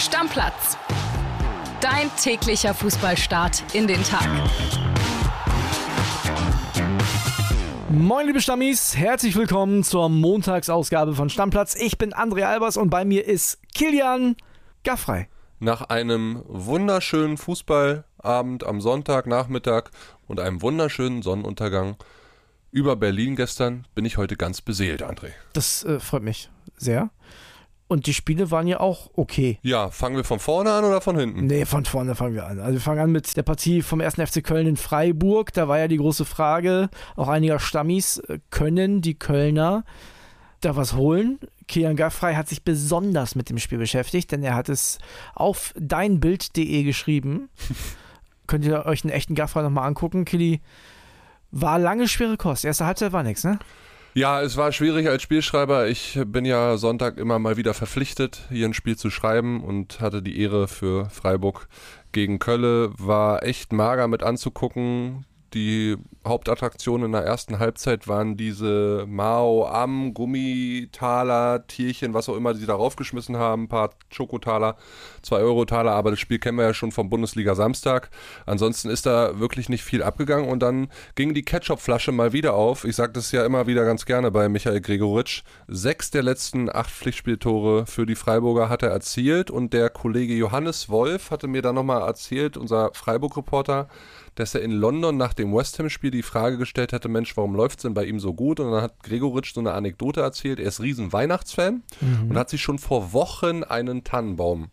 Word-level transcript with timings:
Stammplatz. 0.00 0.78
Dein 1.82 2.10
täglicher 2.16 2.72
Fußballstart 2.72 3.74
in 3.74 3.86
den 3.86 4.02
Tag. 4.02 4.26
Moin 7.90 8.26
liebe 8.26 8.40
Stammis, 8.40 8.96
herzlich 8.96 9.36
willkommen 9.36 9.84
zur 9.84 10.08
Montagsausgabe 10.08 11.14
von 11.14 11.28
Stammplatz. 11.28 11.74
Ich 11.74 11.98
bin 11.98 12.14
André 12.14 12.44
Albers 12.44 12.78
und 12.78 12.88
bei 12.88 13.04
mir 13.04 13.26
ist 13.26 13.58
Kilian 13.74 14.36
Gaffrey. 14.84 15.28
Nach 15.58 15.82
einem 15.82 16.44
wunderschönen 16.46 17.36
Fußballabend 17.36 18.64
am 18.64 18.80
Sonntagnachmittag 18.80 19.90
und 20.26 20.40
einem 20.40 20.62
wunderschönen 20.62 21.20
Sonnenuntergang 21.20 21.96
über 22.72 22.96
Berlin 22.96 23.36
gestern 23.36 23.86
bin 23.94 24.06
ich 24.06 24.16
heute 24.16 24.36
ganz 24.36 24.62
beseelt, 24.62 25.02
André. 25.02 25.32
Das 25.52 25.84
äh, 25.84 26.00
freut 26.00 26.22
mich 26.22 26.48
sehr. 26.76 27.10
Und 27.90 28.06
die 28.06 28.14
Spiele 28.14 28.52
waren 28.52 28.68
ja 28.68 28.78
auch 28.78 29.10
okay. 29.16 29.58
Ja, 29.62 29.90
fangen 29.90 30.14
wir 30.14 30.22
von 30.22 30.38
vorne 30.38 30.70
an 30.70 30.84
oder 30.84 31.00
von 31.00 31.18
hinten? 31.18 31.46
Nee, 31.46 31.64
von 31.64 31.84
vorne 31.84 32.14
fangen 32.14 32.36
wir 32.36 32.46
an. 32.46 32.60
Also 32.60 32.74
wir 32.74 32.80
fangen 32.80 33.00
an 33.00 33.10
mit 33.10 33.36
der 33.36 33.42
Partie 33.42 33.82
vom 33.82 34.00
1. 34.00 34.14
FC 34.14 34.44
Köln 34.44 34.68
in 34.68 34.76
Freiburg. 34.76 35.52
Da 35.52 35.66
war 35.66 35.80
ja 35.80 35.88
die 35.88 35.96
große 35.96 36.24
Frage, 36.24 36.88
auch 37.16 37.26
einiger 37.26 37.58
Stammis, 37.58 38.18
äh, 38.18 38.38
können 38.50 39.02
die 39.02 39.18
Kölner 39.18 39.82
da 40.60 40.76
was 40.76 40.94
holen? 40.94 41.40
Kian 41.66 41.96
Gaffrey 41.96 42.34
hat 42.34 42.48
sich 42.48 42.62
besonders 42.62 43.34
mit 43.34 43.50
dem 43.50 43.58
Spiel 43.58 43.78
beschäftigt, 43.78 44.30
denn 44.30 44.44
er 44.44 44.54
hat 44.54 44.68
es 44.68 44.98
auf 45.34 45.74
deinbild.de 45.76 46.84
geschrieben. 46.84 47.48
Könnt 48.46 48.64
ihr 48.64 48.86
euch 48.86 49.02
einen 49.02 49.12
echten 49.12 49.34
Gaffrey 49.34 49.64
nochmal 49.64 49.88
angucken. 49.88 50.24
Kili, 50.24 50.60
war 51.50 51.80
lange 51.80 52.06
schwere 52.06 52.36
Kost. 52.36 52.64
Erste 52.64 52.86
Halbzeit 52.86 53.12
war 53.12 53.24
nichts, 53.24 53.42
ne? 53.42 53.58
Ja, 54.12 54.42
es 54.42 54.56
war 54.56 54.72
schwierig 54.72 55.08
als 55.08 55.22
Spielschreiber. 55.22 55.86
Ich 55.86 56.18
bin 56.26 56.44
ja 56.44 56.76
Sonntag 56.76 57.16
immer 57.16 57.38
mal 57.38 57.56
wieder 57.56 57.74
verpflichtet, 57.74 58.40
hier 58.50 58.66
ein 58.66 58.74
Spiel 58.74 58.96
zu 58.96 59.08
schreiben 59.08 59.62
und 59.62 60.00
hatte 60.00 60.20
die 60.20 60.40
Ehre 60.40 60.66
für 60.66 61.08
Freiburg 61.10 61.68
gegen 62.10 62.40
Kölle. 62.40 62.92
War 62.98 63.44
echt 63.44 63.72
mager 63.72 64.08
mit 64.08 64.24
anzugucken 64.24 65.26
die 65.54 65.96
Hauptattraktion 66.26 67.02
in 67.02 67.12
der 67.12 67.22
ersten 67.22 67.58
Halbzeit 67.58 68.06
waren 68.06 68.36
diese 68.36 69.04
Mao 69.08 69.66
Am 69.66 70.12
Gummitaler 70.12 71.66
Tierchen, 71.66 72.14
was 72.14 72.28
auch 72.28 72.36
immer 72.36 72.54
sie 72.54 72.66
da 72.66 72.74
raufgeschmissen 72.74 73.36
haben, 73.36 73.64
ein 73.64 73.68
paar 73.68 73.90
Schokotaler, 74.10 74.76
zwei 75.22 75.38
Euro-Taler, 75.38 75.92
aber 75.92 76.10
das 76.10 76.20
Spiel 76.20 76.38
kennen 76.38 76.58
wir 76.58 76.66
ja 76.66 76.74
schon 76.74 76.92
vom 76.92 77.08
Bundesliga 77.08 77.54
Samstag. 77.54 78.10
Ansonsten 78.46 78.90
ist 78.90 79.06
da 79.06 79.40
wirklich 79.40 79.68
nicht 79.68 79.82
viel 79.82 80.02
abgegangen 80.02 80.48
und 80.48 80.60
dann 80.62 80.88
ging 81.14 81.32
die 81.34 81.44
Ketchup-Flasche 81.44 82.12
mal 82.12 82.32
wieder 82.32 82.54
auf. 82.54 82.84
Ich 82.84 82.96
sage 82.96 83.12
das 83.12 83.32
ja 83.32 83.44
immer 83.44 83.66
wieder 83.66 83.84
ganz 83.84 84.04
gerne 84.04 84.30
bei 84.30 84.48
Michael 84.48 84.80
Gregoritsch. 84.80 85.42
Sechs 85.68 86.10
der 86.10 86.22
letzten 86.22 86.68
acht 86.74 86.90
Pflichtspieltore 86.90 87.86
für 87.86 88.06
die 88.06 88.14
Freiburger 88.14 88.68
hat 88.68 88.82
er 88.82 88.90
erzielt 88.90 89.50
und 89.50 89.72
der 89.72 89.88
Kollege 89.88 90.34
Johannes 90.34 90.90
Wolf 90.90 91.30
hatte 91.30 91.48
mir 91.48 91.62
dann 91.62 91.74
nochmal 91.74 92.02
erzählt, 92.02 92.56
unser 92.56 92.90
Freiburg-Reporter, 92.92 93.88
dass 94.40 94.54
er 94.54 94.62
in 94.62 94.72
London 94.72 95.16
nach 95.16 95.34
dem 95.34 95.54
West 95.54 95.78
Ham-Spiel 95.78 96.10
die 96.10 96.22
Frage 96.22 96.58
gestellt 96.58 96.92
hatte, 96.92 97.08
Mensch, 97.08 97.36
warum 97.36 97.54
läuft 97.54 97.78
es 97.78 97.82
denn 97.82 97.94
bei 97.94 98.04
ihm 98.04 98.18
so 98.18 98.34
gut? 98.34 98.58
Und 98.58 98.72
dann 98.72 98.82
hat 98.82 99.02
Gregoritsch 99.02 99.54
so 99.54 99.60
eine 99.60 99.72
Anekdote 99.72 100.20
erzählt, 100.20 100.58
er 100.58 100.66
ist 100.66 100.80
riesen 100.80 101.12
Weihnachtsfan 101.12 101.82
mhm. 102.00 102.30
und 102.30 102.36
hat 102.36 102.50
sich 102.50 102.62
schon 102.62 102.78
vor 102.78 103.12
Wochen 103.12 103.62
einen 103.62 104.02
Tannenbaum 104.02 104.70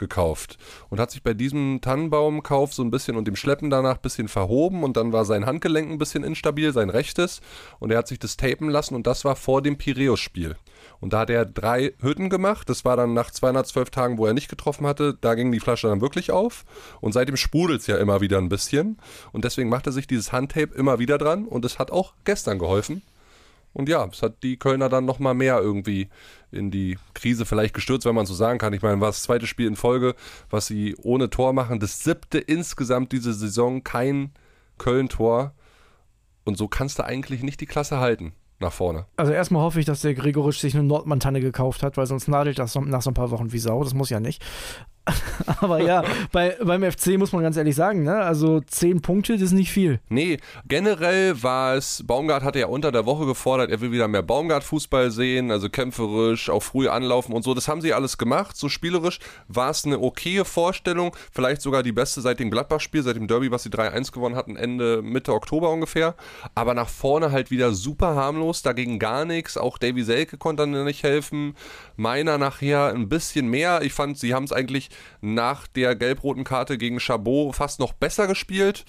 gekauft 0.00 0.58
und 0.88 0.98
hat 0.98 1.12
sich 1.12 1.22
bei 1.22 1.34
diesem 1.34 1.80
Tannenbaumkauf 1.80 2.74
so 2.74 2.82
ein 2.82 2.90
bisschen 2.90 3.16
und 3.16 3.28
dem 3.28 3.36
Schleppen 3.36 3.70
danach 3.70 3.96
ein 3.96 4.02
bisschen 4.02 4.26
verhoben 4.26 4.82
und 4.82 4.96
dann 4.96 5.12
war 5.12 5.24
sein 5.24 5.46
Handgelenk 5.46 5.88
ein 5.88 5.98
bisschen 5.98 6.24
instabil, 6.24 6.72
sein 6.72 6.90
rechtes 6.90 7.40
und 7.78 7.92
er 7.92 7.98
hat 7.98 8.08
sich 8.08 8.18
das 8.18 8.36
tapen 8.36 8.68
lassen 8.68 8.96
und 8.96 9.06
das 9.06 9.24
war 9.24 9.36
vor 9.36 9.62
dem 9.62 9.78
Piräus-Spiel. 9.78 10.56
Und 11.00 11.12
da 11.12 11.20
hat 11.20 11.30
er 11.30 11.46
drei 11.46 11.94
Hütten 12.00 12.28
gemacht. 12.28 12.68
Das 12.68 12.84
war 12.84 12.96
dann 12.96 13.14
nach 13.14 13.30
212 13.30 13.90
Tagen, 13.90 14.18
wo 14.18 14.26
er 14.26 14.34
nicht 14.34 14.48
getroffen 14.48 14.86
hatte. 14.86 15.16
Da 15.20 15.34
ging 15.34 15.50
die 15.50 15.60
Flasche 15.60 15.88
dann 15.88 16.00
wirklich 16.00 16.30
auf. 16.30 16.64
Und 17.00 17.12
seitdem 17.12 17.36
sprudelt 17.36 17.80
es 17.80 17.86
ja 17.86 17.96
immer 17.96 18.20
wieder 18.20 18.38
ein 18.38 18.48
bisschen. 18.48 18.98
Und 19.32 19.44
deswegen 19.44 19.70
macht 19.70 19.86
er 19.86 19.92
sich 19.92 20.06
dieses 20.06 20.32
Handtape 20.32 20.74
immer 20.74 20.98
wieder 20.98 21.18
dran. 21.18 21.46
Und 21.46 21.64
es 21.64 21.78
hat 21.78 21.90
auch 21.90 22.12
gestern 22.24 22.58
geholfen. 22.58 23.02
Und 23.72 23.88
ja, 23.88 24.06
es 24.10 24.22
hat 24.22 24.42
die 24.42 24.56
Kölner 24.56 24.88
dann 24.88 25.04
nochmal 25.04 25.34
mehr 25.34 25.60
irgendwie 25.60 26.08
in 26.50 26.70
die 26.70 26.98
Krise 27.14 27.46
vielleicht 27.46 27.74
gestürzt, 27.74 28.04
wenn 28.04 28.14
man 28.14 28.26
so 28.26 28.34
sagen 28.34 28.58
kann. 28.58 28.72
Ich 28.72 28.82
meine, 28.82 29.00
war 29.00 29.08
das 29.08 29.22
zweite 29.22 29.46
Spiel 29.46 29.66
in 29.66 29.76
Folge, 29.76 30.14
was 30.48 30.66
sie 30.66 30.96
ohne 31.02 31.30
Tor 31.30 31.52
machen. 31.52 31.78
Das 31.78 32.02
siebte 32.02 32.38
insgesamt 32.38 33.12
diese 33.12 33.32
Saison, 33.32 33.84
kein 33.84 34.32
Köln-Tor. 34.78 35.54
Und 36.44 36.58
so 36.58 36.66
kannst 36.66 36.98
du 36.98 37.04
eigentlich 37.04 37.42
nicht 37.42 37.60
die 37.60 37.66
Klasse 37.66 38.00
halten 38.00 38.32
nach 38.58 38.72
vorne. 38.72 39.06
Also 39.16 39.32
erstmal 39.32 39.62
hoffe 39.62 39.80
ich, 39.80 39.86
dass 39.86 40.02
der 40.02 40.14
Gregoritsch 40.14 40.58
sich 40.58 40.74
eine 40.74 40.84
Nordmantanne 40.84 41.40
gekauft 41.40 41.82
hat, 41.82 41.96
weil 41.96 42.06
sonst 42.06 42.28
nadelt 42.28 42.58
das 42.58 42.74
nach 42.74 43.02
so 43.02 43.10
ein 43.10 43.14
paar 43.14 43.30
Wochen 43.30 43.52
wie 43.52 43.58
Sau. 43.58 43.82
Das 43.82 43.94
muss 43.94 44.10
ja 44.10 44.20
nicht. 44.20 44.44
Aber 45.60 45.82
ja, 45.82 46.04
bei, 46.32 46.56
beim 46.62 46.90
FC 46.90 47.18
muss 47.18 47.32
man 47.32 47.42
ganz 47.42 47.56
ehrlich 47.56 47.74
sagen, 47.74 48.04
ne? 48.04 48.16
also 48.16 48.60
zehn 48.60 49.00
Punkte, 49.00 49.34
das 49.34 49.42
ist 49.42 49.52
nicht 49.52 49.70
viel. 49.70 50.00
Nee, 50.08 50.38
generell 50.66 51.42
war 51.42 51.74
es, 51.74 52.04
Baumgart 52.06 52.42
hatte 52.42 52.58
ja 52.58 52.66
unter 52.66 52.92
der 52.92 53.06
Woche 53.06 53.26
gefordert, 53.26 53.70
er 53.70 53.80
will 53.80 53.92
wieder 53.92 54.08
mehr 54.08 54.22
Baumgart-Fußball 54.22 55.10
sehen, 55.10 55.50
also 55.50 55.68
kämpferisch, 55.68 56.50
auch 56.50 56.62
früh 56.62 56.88
anlaufen 56.88 57.34
und 57.34 57.42
so. 57.42 57.54
Das 57.54 57.68
haben 57.68 57.80
sie 57.80 57.92
alles 57.92 58.18
gemacht. 58.18 58.56
So 58.56 58.68
spielerisch 58.68 59.18
war 59.48 59.70
es 59.70 59.84
eine 59.84 59.98
okaye 59.98 60.44
Vorstellung, 60.44 61.16
vielleicht 61.32 61.62
sogar 61.62 61.82
die 61.82 61.92
beste 61.92 62.20
seit 62.20 62.40
dem 62.40 62.50
Gladbach-Spiel, 62.50 63.02
seit 63.02 63.16
dem 63.16 63.26
Derby, 63.26 63.50
was 63.50 63.62
sie 63.62 63.70
3-1 63.70 64.12
gewonnen 64.12 64.36
hatten, 64.36 64.56
Ende, 64.56 65.02
Mitte 65.02 65.32
Oktober 65.32 65.70
ungefähr. 65.70 66.14
Aber 66.54 66.74
nach 66.74 66.88
vorne 66.88 67.32
halt 67.32 67.50
wieder 67.50 67.72
super 67.72 68.14
harmlos, 68.14 68.62
dagegen 68.62 68.98
gar 68.98 69.24
nichts. 69.24 69.56
Auch 69.56 69.78
Davy 69.78 70.02
Selke 70.02 70.36
konnte 70.36 70.62
dann 70.62 70.84
nicht 70.84 71.02
helfen. 71.02 71.54
Meiner 71.96 72.38
nachher 72.38 72.92
ein 72.94 73.08
bisschen 73.08 73.48
mehr. 73.48 73.82
Ich 73.82 73.92
fand, 73.92 74.18
sie 74.18 74.34
haben 74.34 74.44
es 74.44 74.52
eigentlich 74.52 74.90
nach 75.20 75.66
der 75.66 75.94
gelb-roten 75.96 76.44
Karte 76.44 76.78
gegen 76.78 77.00
Chabot 77.00 77.54
fast 77.54 77.80
noch 77.80 77.92
besser 77.92 78.26
gespielt. 78.26 78.84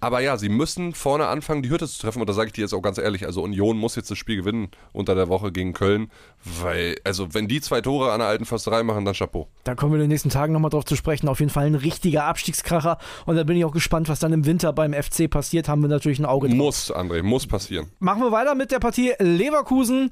Aber 0.00 0.20
ja, 0.20 0.36
sie 0.36 0.48
müssen 0.48 0.92
vorne 0.92 1.26
anfangen, 1.26 1.62
die 1.62 1.70
Hütte 1.70 1.88
zu 1.88 2.00
treffen. 2.00 2.20
Und 2.20 2.28
da 2.28 2.34
sage 2.34 2.48
ich 2.48 2.52
dir 2.52 2.62
jetzt 2.62 2.74
auch 2.74 2.82
ganz 2.82 2.98
ehrlich, 2.98 3.24
also 3.24 3.42
Union 3.42 3.78
muss 3.78 3.96
jetzt 3.96 4.10
das 4.10 4.18
Spiel 4.18 4.36
gewinnen 4.36 4.68
unter 4.92 5.14
der 5.14 5.28
Woche 5.28 5.52
gegen 5.52 5.72
Köln. 5.72 6.10
Weil, 6.44 6.96
also 7.04 7.32
wenn 7.32 7.48
die 7.48 7.60
zwei 7.60 7.80
Tore 7.80 8.12
an 8.12 8.20
der 8.20 8.28
alten 8.28 8.44
Försterei 8.44 8.82
machen, 8.82 9.04
dann 9.04 9.14
Chapeau. 9.14 9.48
Da 9.64 9.74
kommen 9.74 9.92
wir 9.92 9.96
in 9.96 10.02
den 10.02 10.10
nächsten 10.10 10.28
Tagen 10.28 10.52
nochmal 10.52 10.70
drauf 10.70 10.84
zu 10.84 10.96
sprechen. 10.96 11.28
Auf 11.28 11.40
jeden 11.40 11.50
Fall 11.50 11.66
ein 11.66 11.74
richtiger 11.74 12.24
Abstiegskracher. 12.24 12.98
Und 13.24 13.36
da 13.36 13.44
bin 13.44 13.56
ich 13.56 13.64
auch 13.64 13.72
gespannt, 13.72 14.08
was 14.08 14.18
dann 14.18 14.32
im 14.32 14.44
Winter 14.44 14.72
beim 14.72 14.92
FC 14.92 15.30
passiert. 15.30 15.68
Haben 15.68 15.80
wir 15.82 15.88
natürlich 15.88 16.18
ein 16.18 16.26
Auge 16.26 16.48
drauf. 16.48 16.56
Muss, 16.56 16.94
André, 16.94 17.22
muss 17.22 17.46
passieren. 17.46 17.90
Machen 17.98 18.22
wir 18.22 18.32
weiter 18.32 18.54
mit 18.54 18.70
der 18.70 18.80
Partie 18.80 19.12
Leverkusen 19.18 20.10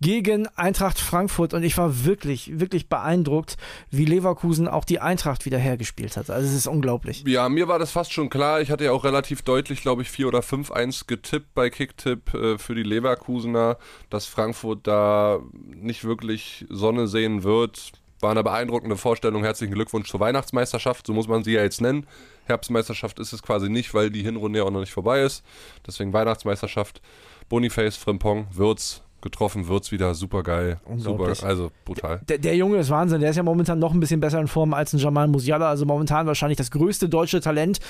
gegen 0.00 0.46
Eintracht 0.56 0.98
Frankfurt. 0.98 1.52
Und 1.52 1.62
ich 1.62 1.76
war 1.76 2.04
wirklich, 2.04 2.58
wirklich 2.58 2.88
beeindruckt, 2.88 3.56
wie 3.90 4.06
Leverkusen 4.06 4.66
auch 4.66 4.84
die 4.84 4.95
Eintracht 4.98 5.44
wieder 5.44 5.58
hergespielt 5.58 6.16
hat. 6.16 6.30
Also 6.30 6.48
es 6.48 6.54
ist 6.54 6.66
unglaublich. 6.66 7.24
Ja, 7.26 7.48
mir 7.48 7.68
war 7.68 7.78
das 7.78 7.90
fast 7.90 8.12
schon 8.12 8.30
klar. 8.30 8.60
Ich 8.60 8.70
hatte 8.70 8.84
ja 8.84 8.92
auch 8.92 9.04
relativ 9.04 9.42
deutlich, 9.42 9.82
glaube 9.82 10.02
ich, 10.02 10.10
4 10.10 10.28
oder 10.28 10.40
5-1 10.40 11.06
getippt 11.06 11.54
bei 11.54 11.70
Kicktipp 11.70 12.34
äh, 12.34 12.58
für 12.58 12.74
die 12.74 12.82
Leverkusener, 12.82 13.78
dass 14.10 14.26
Frankfurt 14.26 14.86
da 14.86 15.40
nicht 15.52 16.04
wirklich 16.04 16.66
Sonne 16.68 17.08
sehen 17.08 17.42
wird. 17.42 17.92
War 18.20 18.30
eine 18.30 18.42
beeindruckende 18.42 18.96
Vorstellung. 18.96 19.44
Herzlichen 19.44 19.74
Glückwunsch 19.74 20.08
zur 20.08 20.20
Weihnachtsmeisterschaft, 20.20 21.06
so 21.06 21.12
muss 21.12 21.28
man 21.28 21.44
sie 21.44 21.52
ja 21.52 21.62
jetzt 21.62 21.80
nennen. 21.80 22.06
Herbstmeisterschaft 22.44 23.18
ist 23.18 23.32
es 23.32 23.42
quasi 23.42 23.68
nicht, 23.68 23.92
weil 23.92 24.10
die 24.10 24.22
Hinrunde 24.22 24.60
ja 24.60 24.64
auch 24.64 24.70
noch 24.70 24.80
nicht 24.80 24.92
vorbei 24.92 25.22
ist. 25.22 25.44
Deswegen 25.86 26.12
Weihnachtsmeisterschaft. 26.12 27.02
Boniface, 27.48 27.96
Frimpong, 27.96 28.48
Würz, 28.50 29.02
getroffen, 29.26 29.68
wird's 29.68 29.90
wieder 29.92 30.14
super 30.14 30.42
geil. 30.42 30.80
Super, 30.96 31.32
also 31.42 31.70
brutal. 31.84 32.20
Der, 32.28 32.38
der, 32.38 32.56
Junge 32.56 32.78
ist 32.78 32.90
Wahnsinn. 32.90 33.20
Der 33.20 33.30
ist 33.30 33.36
ja 33.36 33.42
momentan 33.42 33.78
noch 33.78 33.92
ein 33.92 34.00
bisschen 34.00 34.20
besser 34.20 34.40
in 34.40 34.46
Form 34.46 34.72
als 34.72 34.92
ein 34.92 34.98
Jamal 34.98 35.26
Musiala. 35.28 35.68
Also 35.68 35.84
momentan 35.84 36.26
wahrscheinlich 36.26 36.58
das 36.58 36.70
größte 36.70 37.08
deutsche 37.08 37.40
Talent 37.40 37.80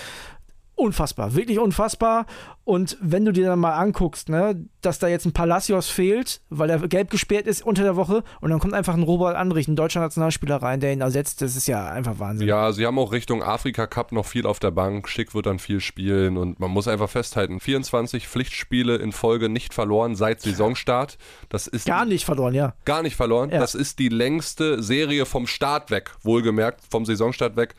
unfassbar, 0.77 1.35
wirklich 1.35 1.59
unfassbar. 1.59 2.27
Und 2.65 2.97
wenn 3.01 3.25
du 3.25 3.33
dir 3.33 3.47
dann 3.47 3.59
mal 3.59 3.75
anguckst, 3.75 4.29
ne, 4.29 4.65
dass 4.83 4.99
da 4.99 5.09
jetzt 5.09 5.25
ein 5.25 5.33
Palacios 5.33 5.89
fehlt, 5.89 6.41
weil 6.51 6.69
er 6.69 6.87
gelb 6.87 7.11
gesperrt 7.11 7.47
ist 7.47 7.65
unter 7.65 7.83
der 7.83 7.97
Woche 7.97 8.23
und 8.41 8.51
dann 8.51 8.61
kommt 8.61 8.75
einfach 8.75 8.95
ein 8.95 9.03
Robert 9.03 9.37
Andrich, 9.37 9.69
ein 9.69 9.77
deutscher 9.77 10.01
Nationalspieler 10.01 10.57
rein, 10.57 10.81
der 10.81 10.93
ihn 10.93 11.01
ersetzt, 11.01 11.43
das 11.43 11.57
ist 11.57 11.67
ja 11.67 11.89
einfach 11.89 12.19
Wahnsinn. 12.19 12.47
Ja, 12.47 12.73
sie 12.73 12.87
haben 12.87 12.99
auch 12.99 13.13
Richtung 13.13 13.43
Afrika 13.43 13.87
Cup 13.87 14.13
noch 14.13 14.27
viel 14.27 14.47
auf 14.47 14.59
der 14.59 14.71
Bank. 14.71 15.09
Schick 15.09 15.35
wird 15.35 15.47
dann 15.47 15.59
viel 15.59 15.81
spielen 15.81 16.37
und 16.37 16.61
man 16.61 16.71
muss 16.71 16.89
einfach 16.89 17.09
festhalten, 17.09 17.59
24 17.59 18.29
Pflichtspiele 18.29 18.97
in 18.97 19.13
Folge 19.13 19.49
nicht 19.49 19.73
verloren 19.73 20.15
seit 20.15 20.41
Saisonstart. 20.43 21.19
Das 21.49 21.67
ist 21.67 21.87
gar 21.87 22.05
nicht 22.05 22.25
verloren, 22.25 22.55
ja. 22.55 22.75
Gar 22.85 23.03
nicht 23.03 23.17
verloren. 23.17 23.51
Ja. 23.51 23.61
Das 23.61 23.75
ist 23.75 23.99
die 23.99 24.09
längste 24.09 24.83
Serie 24.83 25.25
vom 25.25 25.47
Start 25.47 25.91
weg, 25.91 26.11
wohlgemerkt, 26.23 26.83
vom 26.91 27.07
Saisonstart 27.07 27.57
weg 27.57 27.75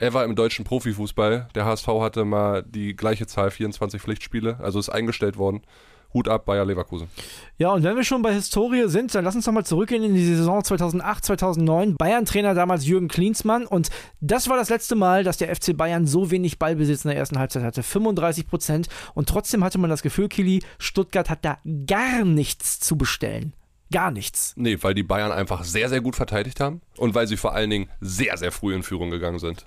ever 0.00 0.24
im 0.24 0.34
deutschen 0.34 0.64
Profifußball. 0.64 1.48
Der 1.54 1.64
HSV 1.64 1.86
hatte 1.86 2.24
mal 2.24 2.62
die 2.62 2.94
gleiche 2.94 3.26
Zahl, 3.26 3.50
24 3.50 4.00
Pflichtspiele, 4.00 4.58
also 4.60 4.78
ist 4.78 4.88
eingestellt 4.88 5.36
worden. 5.36 5.62
Hut 6.14 6.26
ab, 6.26 6.46
Bayer 6.46 6.64
Leverkusen. 6.64 7.08
Ja, 7.58 7.70
und 7.70 7.82
wenn 7.82 7.94
wir 7.94 8.04
schon 8.04 8.22
bei 8.22 8.32
Historie 8.32 8.88
sind, 8.88 9.14
dann 9.14 9.24
lass 9.24 9.34
uns 9.34 9.46
nochmal 9.46 9.66
zurückgehen 9.66 10.02
in 10.02 10.14
die 10.14 10.24
Saison 10.24 10.64
2008, 10.64 11.24
2009. 11.24 11.96
Bayern-Trainer 11.96 12.54
damals 12.54 12.86
Jürgen 12.86 13.08
Klinsmann. 13.08 13.66
Und 13.66 13.90
das 14.20 14.48
war 14.48 14.56
das 14.56 14.70
letzte 14.70 14.94
Mal, 14.94 15.22
dass 15.22 15.36
der 15.36 15.54
FC 15.54 15.76
Bayern 15.76 16.06
so 16.06 16.30
wenig 16.30 16.58
Ballbesitz 16.58 17.04
in 17.04 17.10
der 17.10 17.18
ersten 17.18 17.38
Halbzeit 17.38 17.62
hatte. 17.62 17.82
35 17.82 18.48
Prozent. 18.48 18.88
Und 19.14 19.28
trotzdem 19.28 19.62
hatte 19.62 19.78
man 19.78 19.90
das 19.90 20.02
Gefühl, 20.02 20.28
Kili, 20.28 20.62
Stuttgart 20.78 21.28
hat 21.28 21.44
da 21.44 21.58
gar 21.86 22.24
nichts 22.24 22.80
zu 22.80 22.96
bestellen. 22.96 23.52
Gar 23.90 24.10
nichts. 24.10 24.54
Nee, 24.56 24.78
weil 24.82 24.94
die 24.94 25.02
Bayern 25.02 25.32
einfach 25.32 25.64
sehr, 25.64 25.88
sehr 25.88 26.00
gut 26.00 26.16
verteidigt 26.16 26.60
haben 26.60 26.82
und 26.96 27.14
weil 27.14 27.26
sie 27.26 27.38
vor 27.38 27.54
allen 27.54 27.70
Dingen 27.70 27.88
sehr, 28.00 28.36
sehr 28.36 28.52
früh 28.52 28.74
in 28.74 28.82
Führung 28.82 29.10
gegangen 29.10 29.38
sind. 29.38 29.66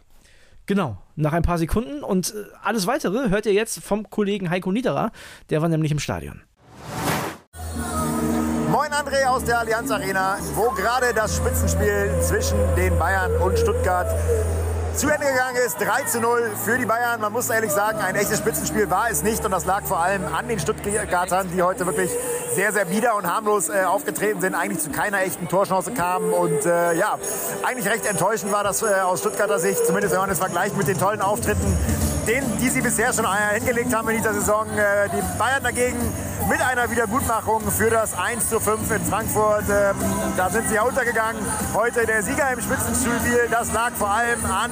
Genau, 0.72 0.96
nach 1.18 1.34
ein 1.34 1.42
paar 1.42 1.58
Sekunden. 1.58 2.02
Und 2.02 2.34
äh, 2.34 2.46
alles 2.64 2.88
weitere 2.88 3.30
hört 3.30 3.46
ihr 3.46 3.52
jetzt 3.52 3.84
vom 3.84 4.10
Kollegen 4.10 4.50
Heiko 4.50 4.72
Niederer. 4.72 5.12
Der 5.50 5.62
war 5.62 5.68
nämlich 5.68 5.92
im 5.92 6.00
Stadion. 6.00 6.44
Moin 8.70 8.90
André 8.94 9.28
aus 9.28 9.44
der 9.44 9.60
Allianz 9.60 9.92
Arena, 9.92 10.38
wo 10.56 10.70
gerade 10.70 11.14
das 11.14 11.36
Spitzenspiel 11.36 12.10
zwischen 12.22 12.58
den 12.78 12.98
Bayern 12.98 13.36
und 13.42 13.60
Stuttgart 13.60 14.08
zu 14.96 15.10
Ende 15.10 15.26
gegangen 15.26 15.58
ist. 15.66 15.76
3 15.78 16.04
zu 16.06 16.22
0 16.22 16.52
für 16.64 16.78
die 16.78 16.86
Bayern. 16.86 17.20
Man 17.20 17.34
muss 17.34 17.50
ehrlich 17.50 17.72
sagen, 17.72 18.00
ein 18.00 18.16
echtes 18.16 18.38
Spitzenspiel 18.38 18.90
war 18.90 19.10
es 19.10 19.24
nicht. 19.24 19.44
Und 19.44 19.52
das 19.52 19.66
lag 19.66 19.84
vor 19.84 20.00
allem 20.00 20.24
an 20.34 20.48
den 20.48 20.58
Stuttgartern, 20.58 21.50
die 21.54 21.62
heute 21.62 21.86
wirklich 21.86 22.12
sehr, 22.56 22.74
sehr 22.74 22.86
bieder 22.86 23.16
und 23.16 23.26
harmlos 23.26 23.70
äh, 23.70 23.84
aufgetreten 23.84 24.42
sind, 24.42 24.56
eigentlich 24.56 24.80
zu 24.80 24.90
keiner 24.90 25.22
echten 25.22 25.48
Torchance 25.48 25.92
kamen. 25.92 26.34
Und 26.34 26.66
äh, 26.66 26.94
ja, 26.94 27.18
eigentlich 27.64 27.88
recht 27.88 28.06
enttäuschend 28.06 28.52
war 28.52 28.64
das 28.64 28.82
äh, 28.82 28.88
aus 29.04 29.20
Stuttgarter 29.20 29.60
Sicht, 29.60 29.86
zumindest 29.86 30.14
wenn 30.14 30.22
man 30.22 30.30
es 30.30 30.40
vergleicht 30.40 30.78
mit 30.78 30.88
den 30.88 30.98
tollen 30.98 31.22
Auftritten, 31.22 31.78
denen, 32.28 32.58
die 32.58 32.70
sie 32.70 32.82
bisher 32.82 33.14
schon 33.14 33.26
äh, 33.26 33.56
hingelegt 33.56 33.96
haben 33.96 34.10
in 34.10 34.18
dieser 34.18 34.34
Saison. 34.34 34.68
Äh, 34.78 35.10
die 35.10 35.38
Bayern 35.38 35.64
dagegen 35.64 36.00
mit 36.50 36.62
einer 36.62 36.90
Wiedergutmachung 36.90 37.62
für 37.72 37.90
das 37.90 38.18
1 38.18 38.50
zu 38.50 38.60
5 38.60 38.92
in 38.92 39.06
Frankfurt. 39.06 39.66
Ähm, 39.70 39.96
da 40.38 40.50
sind 40.50 40.68
sie 40.68 40.76
ja 40.76 40.84
untergegangen. 40.84 41.42
Heute 41.74 42.06
der 42.06 42.24
Sieger 42.24 42.52
im 42.52 42.62
Spitzenspiel, 42.62 43.48
das 43.50 43.72
lag 43.74 43.92
vor 43.94 44.10
allem 44.10 44.44
an 44.46 44.72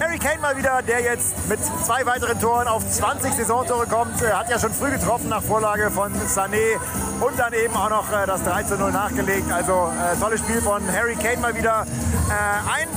Harry 0.00 0.18
Kane 0.18 0.38
mal 0.40 0.56
wieder, 0.56 0.80
der 0.80 1.02
jetzt 1.02 1.34
mit 1.46 1.58
zwei 1.84 2.06
weiteren 2.06 2.40
Toren 2.40 2.68
auf 2.68 2.88
20 2.88 3.34
Saisontore 3.34 3.86
kommt. 3.86 4.22
Hat 4.22 4.48
ja 4.48 4.58
schon 4.58 4.72
früh 4.72 4.90
getroffen 4.90 5.28
nach 5.28 5.42
Vorlage 5.42 5.90
von 5.90 6.10
Sané 6.26 6.78
und 7.20 7.38
dann 7.38 7.52
eben 7.52 7.76
auch 7.76 7.90
noch 7.90 8.10
äh, 8.10 8.26
das 8.26 8.42
3 8.42 8.62
zu 8.62 8.76
0 8.78 8.92
nachgelegt. 8.92 9.52
Also 9.52 9.92
äh, 9.92 10.16
tolles 10.18 10.40
Spiel 10.40 10.62
von 10.62 10.82
Harry 10.90 11.16
Kane 11.16 11.36
mal 11.36 11.54
wieder. 11.54 11.86
Äh, 12.28 12.82
ein 12.82 12.88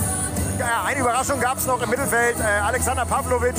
eine 0.85 1.00
Überraschung 1.00 1.41
gab 1.41 1.57
es 1.57 1.65
noch 1.65 1.81
im 1.81 1.89
Mittelfeld. 1.89 2.35
Alexander 2.39 3.06
Pavlovic 3.06 3.56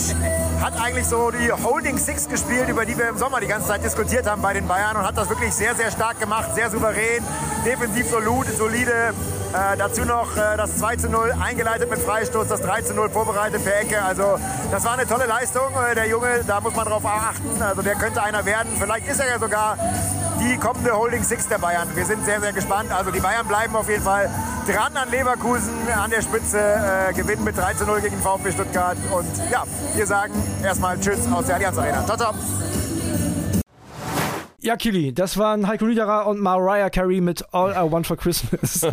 hat 0.62 0.80
eigentlich 0.80 1.06
so 1.06 1.32
die 1.32 1.50
Holding 1.52 1.98
Six 1.98 2.28
gespielt, 2.28 2.68
über 2.68 2.86
die 2.86 2.96
wir 2.96 3.08
im 3.08 3.18
Sommer 3.18 3.40
die 3.40 3.48
ganze 3.48 3.66
Zeit 3.66 3.84
diskutiert 3.84 4.26
haben 4.30 4.40
bei 4.40 4.54
den 4.54 4.66
Bayern 4.68 4.96
und 4.96 5.02
hat 5.02 5.16
das 5.16 5.28
wirklich 5.28 5.52
sehr, 5.52 5.74
sehr 5.74 5.90
stark 5.90 6.20
gemacht, 6.20 6.54
sehr 6.54 6.70
souverän, 6.70 7.22
defensiv 7.66 8.08
solide. 8.08 9.12
Äh, 9.54 9.76
dazu 9.76 10.04
noch 10.04 10.36
äh, 10.36 10.56
das 10.56 10.78
2 10.78 10.96
zu 10.96 11.08
0 11.08 11.32
eingeleitet 11.40 11.88
mit 11.88 12.00
Freistoß, 12.00 12.48
das 12.48 12.60
3 12.60 12.82
zu 12.82 12.92
0 12.92 13.08
vorbereitet 13.08 13.64
per 13.64 13.80
Ecke. 13.80 14.02
Also 14.02 14.36
das 14.72 14.84
war 14.84 14.94
eine 14.94 15.06
tolle 15.06 15.26
Leistung. 15.26 15.72
Äh, 15.90 15.94
der 15.94 16.08
Junge, 16.08 16.42
da 16.44 16.60
muss 16.60 16.74
man 16.74 16.86
drauf 16.86 17.04
achten. 17.06 17.62
Also 17.62 17.82
der 17.82 17.94
könnte 17.94 18.20
einer 18.20 18.44
werden. 18.44 18.72
Vielleicht 18.76 19.06
ist 19.06 19.20
er 19.20 19.28
ja 19.28 19.38
sogar 19.38 19.78
die 20.40 20.56
kommende 20.56 20.90
Holding 20.96 21.22
Six 21.22 21.46
der 21.46 21.58
Bayern. 21.58 21.88
Wir 21.94 22.04
sind 22.04 22.24
sehr, 22.24 22.40
sehr 22.40 22.52
gespannt. 22.52 22.90
Also 22.90 23.12
die 23.12 23.20
Bayern 23.20 23.46
bleiben 23.46 23.76
auf 23.76 23.88
jeden 23.88 24.02
Fall 24.02 24.28
dran 24.66 24.96
an 24.96 25.08
Leverkusen 25.10 25.88
an 25.88 26.10
der 26.10 26.22
Spitze, 26.22 26.58
äh, 26.58 27.12
gewinnen 27.12 27.44
mit 27.44 27.56
3 27.56 27.74
zu 27.74 27.84
0 27.84 28.00
gegen 28.00 28.20
VfB 28.20 28.50
Stuttgart. 28.50 28.96
Und 29.12 29.50
ja, 29.52 29.62
wir 29.94 30.06
sagen 30.06 30.34
erstmal 30.64 30.98
Tschüss 30.98 31.30
aus 31.32 31.46
der 31.46 31.54
Allianz 31.54 31.78
Arena. 31.78 32.04
Ciao, 32.04 32.16
ciao. 32.16 32.34
Ja, 34.64 34.76
Kili, 34.78 35.12
das 35.12 35.36
waren 35.36 35.68
Heiko 35.68 35.84
Niederer 35.84 36.26
und 36.26 36.40
Mariah 36.40 36.88
Carey 36.88 37.20
mit 37.20 37.44
All 37.52 37.72
I 37.72 37.92
Want 37.92 38.06
for 38.06 38.16
Christmas. 38.16 38.80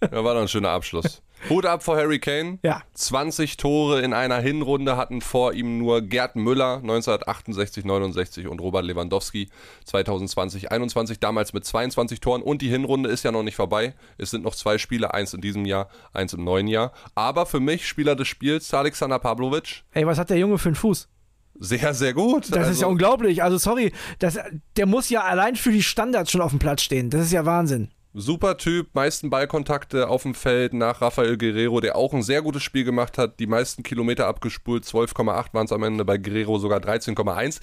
ja, 0.00 0.24
war 0.24 0.34
doch 0.34 0.42
ein 0.42 0.46
schöner 0.46 0.68
Abschluss. 0.70 1.20
Hut 1.50 1.66
ab 1.66 1.82
vor 1.82 1.96
Harry 1.96 2.20
Kane. 2.20 2.60
Ja. 2.62 2.82
20 2.94 3.56
Tore 3.56 4.02
in 4.02 4.12
einer 4.12 4.38
Hinrunde 4.38 4.96
hatten 4.96 5.20
vor 5.20 5.52
ihm 5.52 5.78
nur 5.78 6.02
Gerd 6.02 6.36
Müller 6.36 6.76
1968, 6.76 7.84
69 7.84 8.46
und 8.46 8.60
Robert 8.60 8.84
Lewandowski 8.84 9.48
2020, 9.84 10.70
21 10.70 11.18
damals 11.18 11.52
mit 11.52 11.64
22 11.64 12.20
Toren 12.20 12.42
und 12.42 12.62
die 12.62 12.68
Hinrunde 12.68 13.08
ist 13.10 13.24
ja 13.24 13.32
noch 13.32 13.42
nicht 13.42 13.56
vorbei. 13.56 13.94
Es 14.16 14.30
sind 14.30 14.44
noch 14.44 14.54
zwei 14.54 14.78
Spiele, 14.78 15.12
eins 15.12 15.34
in 15.34 15.40
diesem 15.40 15.64
Jahr, 15.64 15.88
eins 16.12 16.34
im 16.34 16.44
neuen 16.44 16.68
Jahr. 16.68 16.92
Aber 17.16 17.46
für 17.46 17.58
mich 17.58 17.88
Spieler 17.88 18.14
des 18.14 18.28
Spiels 18.28 18.72
Alexander 18.72 19.18
Pavlovic. 19.18 19.82
Ey, 19.90 20.06
was 20.06 20.18
hat 20.18 20.30
der 20.30 20.38
Junge 20.38 20.56
für 20.56 20.68
einen 20.68 20.76
Fuß? 20.76 21.08
Sehr, 21.60 21.92
sehr 21.94 22.14
gut. 22.14 22.50
Das 22.50 22.58
also, 22.58 22.70
ist 22.70 22.80
ja 22.80 22.86
also 22.86 22.88
unglaublich. 22.88 23.42
Also 23.42 23.58
sorry, 23.58 23.92
das, 24.18 24.38
der 24.76 24.86
muss 24.86 25.10
ja 25.10 25.22
allein 25.22 25.56
für 25.56 25.72
die 25.72 25.82
Standards 25.82 26.30
schon 26.30 26.40
auf 26.40 26.50
dem 26.50 26.58
Platz 26.58 26.82
stehen. 26.82 27.10
Das 27.10 27.22
ist 27.22 27.32
ja 27.32 27.44
Wahnsinn. 27.44 27.90
Super 28.14 28.56
Typ, 28.56 28.94
meisten 28.94 29.30
Ballkontakte 29.30 30.08
auf 30.08 30.22
dem 30.22 30.34
Feld 30.34 30.72
nach 30.72 31.02
Rafael 31.02 31.36
Guerrero, 31.36 31.80
der 31.80 31.94
auch 31.94 32.14
ein 32.14 32.22
sehr 32.22 32.42
gutes 32.42 32.62
Spiel 32.62 32.84
gemacht 32.84 33.18
hat, 33.18 33.38
die 33.38 33.46
meisten 33.46 33.82
Kilometer 33.82 34.26
abgespult, 34.26 34.84
12,8 34.84 35.52
waren 35.52 35.66
es 35.66 35.72
am 35.72 35.82
Ende, 35.82 36.04
bei 36.04 36.16
Guerrero 36.16 36.58
sogar 36.58 36.80
13,1. 36.80 37.60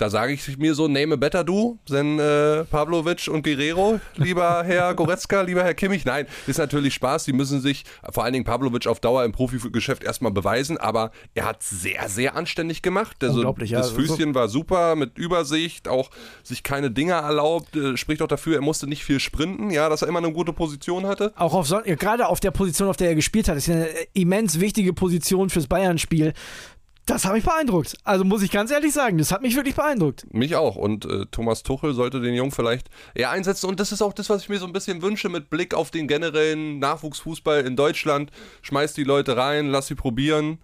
Da 0.00 0.08
sage 0.08 0.32
ich 0.32 0.56
mir 0.56 0.74
so, 0.74 0.88
name 0.88 1.12
a 1.12 1.16
better 1.16 1.44
du, 1.44 1.78
denn 1.86 2.18
äh, 2.18 2.64
Pavlovic 2.64 3.28
und 3.28 3.42
Guerrero, 3.42 4.00
lieber 4.16 4.64
Herr 4.66 4.94
Goretzka, 4.94 5.42
lieber 5.42 5.62
Herr 5.62 5.74
Kimmich. 5.74 6.06
Nein, 6.06 6.26
ist 6.46 6.56
natürlich 6.56 6.94
Spaß. 6.94 7.26
Die 7.26 7.34
müssen 7.34 7.60
sich, 7.60 7.84
vor 8.10 8.24
allen 8.24 8.32
Dingen 8.32 8.46
Pavlovic 8.46 8.86
auf 8.86 9.00
Dauer 9.00 9.26
im 9.26 9.32
Profigeschäft 9.32 10.02
erstmal 10.02 10.32
beweisen, 10.32 10.78
aber 10.78 11.10
er 11.34 11.44
hat 11.44 11.62
sehr, 11.62 12.08
sehr 12.08 12.34
anständig 12.34 12.80
gemacht. 12.80 13.22
Also, 13.22 13.34
Unglaublich, 13.34 13.72
das 13.72 13.90
ja. 13.90 13.94
Füßchen 13.94 14.34
war 14.34 14.48
super, 14.48 14.96
mit 14.96 15.18
Übersicht, 15.18 15.86
auch 15.86 16.08
sich 16.44 16.62
keine 16.62 16.90
Dinger 16.90 17.16
erlaubt, 17.16 17.76
äh, 17.76 17.98
spricht 17.98 18.22
auch 18.22 18.28
dafür, 18.28 18.54
er 18.54 18.62
musste 18.62 18.86
nicht 18.86 19.04
viel 19.04 19.20
sprinten, 19.20 19.68
ja, 19.68 19.90
dass 19.90 20.00
er 20.00 20.08
immer 20.08 20.20
eine 20.20 20.32
gute 20.32 20.54
Position 20.54 21.04
hatte. 21.04 21.34
Auch 21.36 21.52
auf 21.52 21.68
ja, 21.68 21.82
gerade 21.94 22.28
auf 22.28 22.40
der 22.40 22.52
Position, 22.52 22.88
auf 22.88 22.96
der 22.96 23.10
er 23.10 23.16
gespielt 23.16 23.48
hat, 23.50 23.58
ist 23.58 23.66
ja 23.66 23.74
eine 23.74 23.88
immens 24.14 24.60
wichtige 24.60 24.94
Position 24.94 25.50
fürs 25.50 25.66
Bayern-Spiel. 25.66 26.32
Das 27.06 27.24
hat 27.24 27.32
mich 27.32 27.44
beeindruckt. 27.44 27.96
Also 28.04 28.24
muss 28.24 28.42
ich 28.42 28.50
ganz 28.50 28.70
ehrlich 28.70 28.92
sagen, 28.92 29.18
das 29.18 29.32
hat 29.32 29.42
mich 29.42 29.56
wirklich 29.56 29.74
beeindruckt. 29.74 30.32
Mich 30.32 30.54
auch. 30.54 30.76
Und 30.76 31.04
äh, 31.06 31.26
Thomas 31.30 31.62
Tuchel 31.62 31.94
sollte 31.94 32.20
den 32.20 32.34
Jungen 32.34 32.52
vielleicht 32.52 32.88
eher 33.14 33.30
einsetzen. 33.30 33.66
Und 33.66 33.80
das 33.80 33.90
ist 33.90 34.02
auch 34.02 34.12
das, 34.12 34.30
was 34.30 34.42
ich 34.42 34.48
mir 34.48 34.58
so 34.58 34.66
ein 34.66 34.72
bisschen 34.72 35.02
wünsche 35.02 35.28
mit 35.28 35.50
Blick 35.50 35.74
auf 35.74 35.90
den 35.90 36.06
generellen 36.06 36.78
Nachwuchsfußball 36.78 37.66
in 37.66 37.74
Deutschland. 37.74 38.30
Schmeiß 38.62 38.94
die 38.94 39.04
Leute 39.04 39.36
rein, 39.36 39.68
lass 39.68 39.88
sie 39.88 39.94
probieren. 39.96 40.58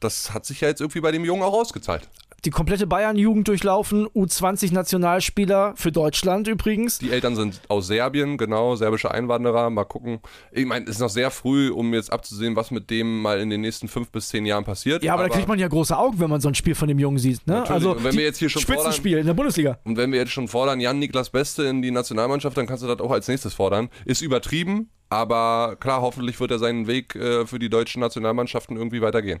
Das 0.00 0.34
hat 0.34 0.44
sich 0.44 0.60
ja 0.60 0.68
jetzt 0.68 0.80
irgendwie 0.80 1.00
bei 1.00 1.12
dem 1.12 1.24
Jungen 1.24 1.42
auch 1.42 1.54
ausgezahlt 1.54 2.08
die 2.46 2.50
komplette 2.50 2.86
Bayern-Jugend 2.86 3.48
durchlaufen, 3.48 4.06
U20-Nationalspieler 4.06 5.74
für 5.76 5.90
Deutschland 5.90 6.46
übrigens. 6.46 6.98
Die 6.98 7.10
Eltern 7.10 7.34
sind 7.34 7.60
aus 7.68 7.88
Serbien, 7.88 8.38
genau, 8.38 8.76
serbische 8.76 9.10
Einwanderer. 9.10 9.68
Mal 9.68 9.84
gucken. 9.84 10.20
Ich 10.52 10.64
meine, 10.64 10.84
es 10.84 10.92
ist 10.92 11.00
noch 11.00 11.10
sehr 11.10 11.32
früh, 11.32 11.70
um 11.70 11.92
jetzt 11.92 12.12
abzusehen, 12.12 12.54
was 12.54 12.70
mit 12.70 12.88
dem 12.88 13.20
mal 13.20 13.40
in 13.40 13.50
den 13.50 13.60
nächsten 13.60 13.88
fünf 13.88 14.10
bis 14.10 14.28
zehn 14.28 14.46
Jahren 14.46 14.64
passiert. 14.64 15.02
Ja, 15.02 15.14
aber, 15.14 15.22
aber 15.22 15.28
da 15.28 15.34
kriegt 15.34 15.48
man 15.48 15.58
ja 15.58 15.66
große 15.66 15.96
Augen, 15.96 16.20
wenn 16.20 16.30
man 16.30 16.40
so 16.40 16.48
ein 16.48 16.54
Spiel 16.54 16.76
von 16.76 16.86
dem 16.86 17.00
Jungen 17.00 17.18
sieht. 17.18 17.44
Ne? 17.46 17.68
Also, 17.68 17.92
und 17.92 18.04
wenn 18.04 18.14
wir 18.14 18.24
jetzt 18.24 18.38
hier 18.38 18.48
schon 18.48 18.62
Spitzenspiel 18.62 19.12
fordern, 19.12 19.20
in 19.20 19.26
der 19.26 19.34
Bundesliga. 19.34 19.78
Und 19.84 19.96
wenn 19.96 20.12
wir 20.12 20.20
jetzt 20.20 20.32
schon 20.32 20.46
fordern, 20.46 20.78
Jan 20.80 21.00
Niklas 21.00 21.30
Beste 21.30 21.64
in 21.64 21.82
die 21.82 21.90
Nationalmannschaft, 21.90 22.56
dann 22.56 22.66
kannst 22.66 22.84
du 22.84 22.86
das 22.86 23.00
auch 23.00 23.10
als 23.10 23.26
nächstes 23.26 23.54
fordern. 23.54 23.88
Ist 24.04 24.22
übertrieben, 24.22 24.90
aber 25.10 25.76
klar, 25.80 26.00
hoffentlich 26.00 26.38
wird 26.38 26.52
er 26.52 26.60
seinen 26.60 26.86
Weg 26.86 27.16
äh, 27.16 27.44
für 27.44 27.58
die 27.58 27.68
deutschen 27.68 28.00
Nationalmannschaften 28.00 28.76
irgendwie 28.76 29.02
weitergehen. 29.02 29.40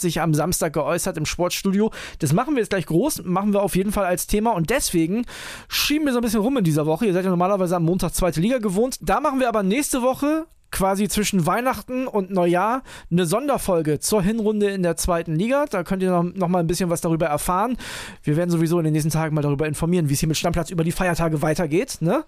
sich 0.00 0.20
am 0.20 0.34
Samstag 0.34 0.72
geäußert 0.72 1.16
im 1.16 1.26
Sportstudio. 1.26 1.90
Das 2.18 2.32
machen 2.32 2.54
wir 2.54 2.60
jetzt 2.60 2.70
gleich 2.70 2.86
groß, 2.86 3.24
machen 3.24 3.52
wir 3.52 3.62
auf 3.62 3.76
jeden 3.76 3.92
Fall 3.92 4.04
als 4.04 4.26
Thema 4.26 4.52
und 4.52 4.70
deswegen 4.70 5.26
schieben 5.68 6.06
wir 6.06 6.12
so 6.12 6.18
ein 6.18 6.22
bisschen 6.22 6.40
rum 6.40 6.56
in 6.56 6.64
dieser 6.64 6.86
Woche. 6.86 7.06
Ihr 7.06 7.12
seid 7.12 7.24
ja 7.24 7.30
normalerweise 7.30 7.76
am 7.76 7.84
Montag 7.84 8.14
zweite 8.14 8.40
Liga 8.40 8.58
gewohnt. 8.58 8.98
Da 9.00 9.20
machen 9.20 9.40
wir 9.40 9.48
aber 9.48 9.62
nächste 9.62 10.02
Woche 10.02 10.46
quasi 10.70 11.08
zwischen 11.08 11.46
Weihnachten 11.46 12.06
und 12.06 12.30
Neujahr 12.30 12.82
eine 13.10 13.26
Sonderfolge 13.26 13.98
zur 13.98 14.22
Hinrunde 14.22 14.70
in 14.70 14.82
der 14.82 14.96
zweiten 14.96 15.34
Liga. 15.34 15.66
Da 15.68 15.82
könnt 15.82 16.02
ihr 16.02 16.10
noch, 16.10 16.22
noch, 16.22 16.48
mal 16.48 16.60
ein 16.60 16.66
bisschen 16.66 16.90
was 16.90 17.00
darüber 17.00 17.26
erfahren. 17.26 17.76
Wir 18.22 18.36
werden 18.36 18.50
sowieso 18.50 18.78
in 18.78 18.84
den 18.84 18.92
nächsten 18.92 19.10
Tagen 19.10 19.34
mal 19.34 19.42
darüber 19.42 19.66
informieren, 19.66 20.08
wie 20.08 20.14
es 20.14 20.20
hier 20.20 20.28
mit 20.28 20.36
Stammplatz 20.36 20.70
über 20.70 20.84
die 20.84 20.92
Feiertage 20.92 21.42
weitergeht. 21.42 21.98
Ne? 22.00 22.24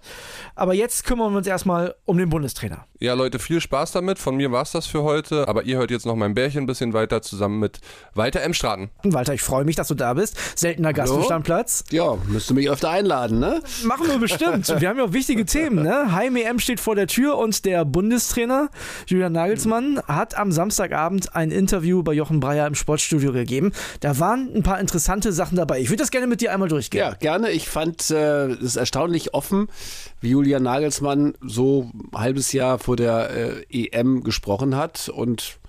Aber 0.55 0.73
jetzt 0.73 1.05
kümmern 1.05 1.31
wir 1.31 1.37
uns 1.37 1.47
erstmal 1.47 1.95
um 2.05 2.17
den 2.17 2.29
Bundestrainer. 2.29 2.85
Ja, 2.99 3.13
Leute, 3.13 3.39
viel 3.39 3.61
Spaß 3.61 3.91
damit. 3.91 4.19
Von 4.19 4.35
mir 4.35 4.51
war 4.51 4.61
es 4.61 4.71
das 4.71 4.87
für 4.87 5.03
heute. 5.03 5.47
Aber 5.47 5.63
ihr 5.63 5.77
hört 5.77 5.91
jetzt 5.91 6.05
noch 6.05 6.15
mein 6.15 6.33
Bärchen 6.33 6.63
ein 6.63 6.67
bisschen 6.67 6.93
weiter 6.93 7.21
zusammen 7.21 7.59
mit 7.59 7.79
Walter 8.13 8.41
M. 8.41 8.53
Straten. 8.53 8.89
Walter, 9.03 9.33
ich 9.33 9.41
freue 9.41 9.65
mich, 9.65 9.75
dass 9.75 9.87
du 9.87 9.95
da 9.95 10.13
bist. 10.13 10.37
Seltener 10.57 10.93
Gast 10.93 11.13
im 11.13 11.23
Stammplatz. 11.23 11.83
Ja, 11.91 12.17
müsst 12.27 12.49
du 12.49 12.53
mich 12.53 12.69
öfter 12.69 12.89
einladen, 12.89 13.39
ne? 13.39 13.61
Machen 13.83 14.07
wir 14.07 14.19
bestimmt. 14.19 14.67
wir 14.79 14.89
haben 14.89 14.97
ja 14.97 15.05
auch 15.05 15.13
wichtige 15.13 15.45
Themen, 15.45 15.83
ne? 15.83 16.13
Heim 16.13 16.35
EM 16.35 16.59
steht 16.59 16.79
vor 16.79 16.95
der 16.95 17.07
Tür 17.07 17.37
und 17.37 17.65
der 17.65 17.85
Bundestrainer 17.85 18.32
Julian 19.07 19.31
Nagelsmann 19.31 20.01
hat 20.07 20.37
am 20.37 20.51
Samstagabend 20.51 21.35
ein 21.35 21.51
Interview 21.51 22.03
bei 22.03 22.13
Jochen 22.13 22.39
Breyer 22.39 22.67
im 22.67 22.75
Sportstudio 22.75 23.31
gegeben. 23.31 23.71
Da 23.99 24.19
waren 24.19 24.49
ein 24.55 24.63
paar 24.63 24.79
interessante 24.79 25.31
Sachen 25.31 25.55
dabei. 25.55 25.79
Ich 25.79 25.89
würde 25.89 26.01
das 26.01 26.11
gerne 26.11 26.27
mit 26.27 26.41
dir 26.41 26.51
einmal 26.51 26.69
durchgehen. 26.69 26.99
Ja, 26.99 27.13
gerne. 27.13 27.51
Ich 27.51 27.69
fand 27.69 28.09
äh, 28.09 28.47
es 28.47 28.75
erstaunlich 28.75 29.33
offen, 29.33 29.67
wie 30.21 30.29
Julian 30.29 30.63
Nagelsmann 30.63 31.33
so 31.41 31.91
ein 31.93 32.19
halbes 32.19 32.53
Jahr 32.53 32.79
vor 32.79 32.95
der 32.95 33.29
äh, 33.69 33.87
EM 33.87 34.23
gesprochen 34.23 34.75
hat 34.75 35.09
und 35.09 35.59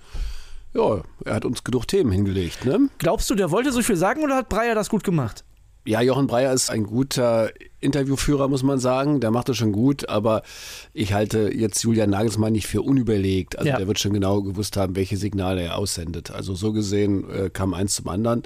ja, 0.75 1.03
er 1.25 1.35
hat 1.35 1.45
uns 1.45 1.63
genug 1.63 1.87
Themen 1.87 2.11
hingelegt. 2.11 2.65
Ne? 2.65 2.89
Glaubst 2.99 3.31
du, 3.31 3.35
der 3.35 3.51
wollte 3.51 3.73
so 3.73 3.81
viel 3.83 3.97
sagen 3.97 4.23
oder 4.23 4.37
hat 4.37 4.49
Breyer 4.49 4.75
das 4.75 4.91
gut 4.91 5.05
gemacht? 5.05 5.45
Ja, 5.87 6.01
Jochen 6.01 6.27
Breyer 6.27 6.53
ist 6.53 6.71
ein 6.71 6.85
guter 6.85 7.51
Interviewführer, 7.81 8.49
muss 8.49 8.63
man 8.63 8.79
sagen. 8.79 9.21
Der 9.21 9.31
macht 9.31 9.51
das 9.51 9.59
schon 9.59 9.73
gut, 9.73 10.09
aber 10.09 10.43
ich 10.95 11.13
halte 11.13 11.51
jetzt 11.55 11.83
Julian 11.83 12.11
Nagelsmann 12.11 12.53
nicht 12.53 12.67
für 12.67 12.81
unüberlegt. 12.81 13.59
Also 13.59 13.69
ja. 13.69 13.77
der 13.77 13.87
wird 13.87 13.99
schon 13.99 14.15
genau 14.15 14.41
gewusst 14.41 14.79
haben, 14.79 14.97
welche 14.97 15.19
Signale 15.19 15.63
er 15.63 15.77
aussendet. 15.77 16.31
Also 16.31 16.55
so 16.55 16.73
gesehen 16.73 17.29
äh, 17.31 17.51
kam 17.51 17.75
eins 17.75 17.97
zum 17.97 18.09
anderen. 18.09 18.45